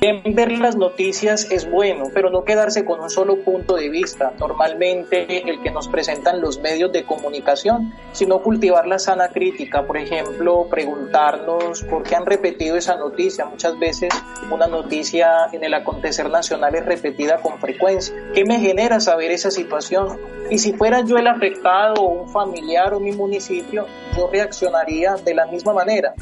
ver 0.00 0.52
las 0.52 0.76
noticias 0.76 1.50
es 1.50 1.68
bueno, 1.70 2.04
pero 2.14 2.30
no 2.30 2.44
quedarse 2.44 2.84
con 2.84 3.00
un 3.00 3.10
solo 3.10 3.36
punto 3.42 3.74
de 3.76 3.88
vista, 3.88 4.32
normalmente 4.38 5.48
el 5.50 5.60
que 5.60 5.70
nos 5.70 5.88
presentan 5.88 6.40
los 6.40 6.60
medios 6.60 6.92
de 6.92 7.04
comunicación, 7.04 7.92
sino 8.12 8.40
cultivar 8.42 8.86
la 8.86 8.98
sana 8.98 9.28
crítica, 9.28 9.86
por 9.86 9.96
ejemplo, 9.96 10.68
preguntarnos 10.70 11.82
por 11.82 12.04
qué 12.04 12.14
han 12.16 12.26
repetido 12.26 12.76
esa 12.76 12.96
noticia. 12.96 13.44
Muchas 13.46 13.78
veces 13.78 14.10
una 14.50 14.66
noticia 14.66 15.48
en 15.52 15.64
el 15.64 15.74
acontecer 15.74 16.30
nacional 16.30 16.74
es 16.74 16.86
repetida 16.86 17.40
con 17.40 17.58
frecuencia. 17.58 18.14
¿Qué 18.34 18.44
me 18.44 18.60
genera 18.60 19.00
saber 19.00 19.30
esa 19.32 19.50
situación? 19.50 20.18
Y 20.50 20.58
si 20.58 20.72
fuera 20.72 21.04
yo 21.04 21.18
el 21.18 21.26
afectado 21.26 21.94
o 22.02 22.22
un 22.22 22.28
familiar 22.28 22.94
o 22.94 23.00
mi 23.00 23.12
municipio, 23.12 23.86
yo 24.16 24.30
reaccionaría 24.30 25.16
de 25.16 25.34
la 25.34 25.46
misma 25.46 25.74
manera. 25.74 26.14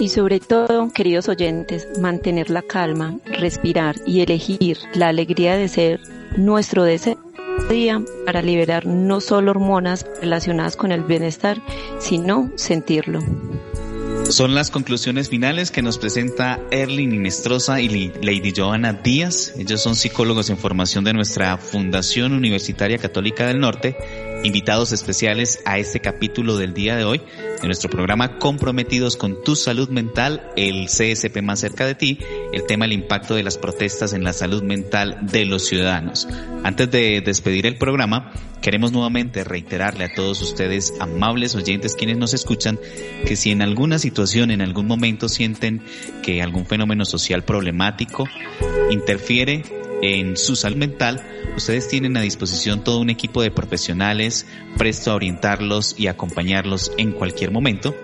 Y 0.00 0.08
sobre 0.08 0.40
todo, 0.40 0.90
queridos 0.90 1.28
oyentes, 1.28 1.86
mantener 1.98 2.50
la 2.50 2.62
calma, 2.62 3.07
respirar 3.24 3.96
y 4.06 4.20
elegir 4.20 4.78
la 4.94 5.08
alegría 5.08 5.56
de 5.56 5.68
ser 5.68 6.00
nuestro 6.36 6.84
deseo 6.84 7.18
día 7.68 8.02
para 8.24 8.42
liberar 8.42 8.86
no 8.86 9.20
solo 9.20 9.50
hormonas 9.50 10.06
relacionadas 10.20 10.76
con 10.76 10.92
el 10.92 11.02
bienestar, 11.02 11.60
sino 11.98 12.50
sentirlo. 12.56 13.20
Son 14.30 14.54
las 14.54 14.70
conclusiones 14.70 15.30
finales 15.30 15.70
que 15.70 15.80
nos 15.80 15.96
presenta 15.96 16.60
Erling 16.70 17.14
Inestrosa 17.14 17.80
y 17.80 17.88
Lady 17.88 18.52
Johanna 18.54 18.92
Díaz. 18.92 19.54
Ellos 19.56 19.80
son 19.80 19.96
psicólogos 19.96 20.50
en 20.50 20.58
formación 20.58 21.02
de 21.04 21.14
nuestra 21.14 21.56
Fundación 21.56 22.32
Universitaria 22.32 22.98
Católica 22.98 23.46
del 23.46 23.58
Norte, 23.58 23.96
invitados 24.44 24.92
especiales 24.92 25.60
a 25.64 25.78
este 25.78 26.00
capítulo 26.00 26.56
del 26.56 26.74
día 26.74 26.96
de 26.96 27.04
hoy 27.04 27.20
de 27.60 27.66
nuestro 27.66 27.90
programa 27.90 28.38
Comprometidos 28.38 29.16
con 29.16 29.42
tu 29.42 29.56
salud 29.56 29.88
mental, 29.88 30.50
el 30.56 30.86
CSP 30.86 31.42
más 31.42 31.60
cerca 31.60 31.86
de 31.86 31.94
ti, 31.94 32.18
el 32.52 32.64
tema 32.66 32.84
del 32.84 32.92
impacto 32.92 33.34
de 33.34 33.42
las 33.42 33.58
protestas 33.58 34.12
en 34.12 34.22
la 34.22 34.32
salud 34.32 34.62
mental 34.62 35.18
de 35.22 35.44
los 35.44 35.66
ciudadanos. 35.66 36.28
Antes 36.62 36.90
de 36.90 37.20
despedir 37.20 37.66
el 37.66 37.78
programa, 37.78 38.32
queremos 38.60 38.92
nuevamente 38.92 39.44
reiterarle 39.44 40.04
a 40.04 40.14
todos 40.14 40.40
ustedes, 40.40 40.94
amables 41.00 41.54
oyentes 41.54 41.96
quienes 41.96 42.16
nos 42.16 42.34
escuchan, 42.34 42.78
que 43.26 43.36
si 43.36 43.50
en 43.50 43.62
alguna 43.62 43.98
situación, 43.98 44.50
en 44.50 44.60
algún 44.60 44.86
momento 44.86 45.28
sienten 45.28 45.82
que 46.22 46.42
algún 46.42 46.66
fenómeno 46.66 47.04
social 47.04 47.42
problemático 47.42 48.24
interfiere 48.90 49.64
en 50.02 50.36
su 50.36 50.56
salud 50.56 50.76
mental, 50.76 51.22
ustedes 51.56 51.88
tienen 51.88 52.16
a 52.16 52.20
disposición 52.20 52.84
todo 52.84 53.00
un 53.00 53.10
equipo 53.10 53.42
de 53.42 53.50
profesionales 53.50 54.46
presto 54.76 55.10
a 55.10 55.14
orientarlos 55.14 55.94
y 55.98 56.06
acompañarlos 56.06 56.92
en 56.98 57.12
cualquier 57.12 57.50
momento 57.50 57.94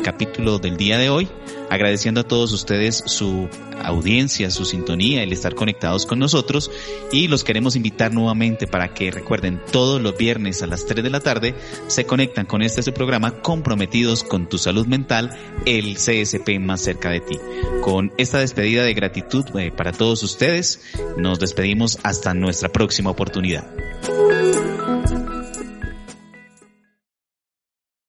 capítulo 0.09 0.59
del 0.59 0.75
día 0.77 0.97
de 0.97 1.09
hoy, 1.09 1.27
agradeciendo 1.69 2.21
a 2.21 2.27
todos 2.27 2.51
ustedes 2.51 3.03
su 3.05 3.47
audiencia, 3.83 4.49
su 4.49 4.65
sintonía, 4.65 5.23
el 5.23 5.31
estar 5.31 5.55
conectados 5.55 6.05
con 6.05 6.19
nosotros 6.19 6.71
y 7.11 7.27
los 7.27 7.43
queremos 7.43 7.75
invitar 7.75 8.13
nuevamente 8.13 8.67
para 8.67 8.93
que 8.93 9.11
recuerden 9.11 9.61
todos 9.71 10.01
los 10.01 10.17
viernes 10.17 10.63
a 10.63 10.67
las 10.67 10.85
3 10.85 11.03
de 11.03 11.09
la 11.09 11.19
tarde 11.19 11.55
se 11.87 12.05
conectan 12.05 12.45
con 12.45 12.61
este 12.61 12.81
su 12.81 12.93
programa 12.93 13.41
comprometidos 13.41 14.23
con 14.23 14.49
tu 14.49 14.57
salud 14.57 14.87
mental, 14.87 15.37
el 15.65 15.95
CSP 15.95 16.59
más 16.59 16.81
cerca 16.81 17.09
de 17.11 17.19
ti. 17.19 17.39
Con 17.81 18.11
esta 18.17 18.39
despedida 18.39 18.83
de 18.83 18.93
gratitud 18.93 19.45
eh, 19.59 19.71
para 19.71 19.91
todos 19.91 20.23
ustedes, 20.23 20.81
nos 21.17 21.39
despedimos 21.39 21.99
hasta 22.03 22.33
nuestra 22.33 22.69
próxima 22.69 23.09
oportunidad. 23.09 23.67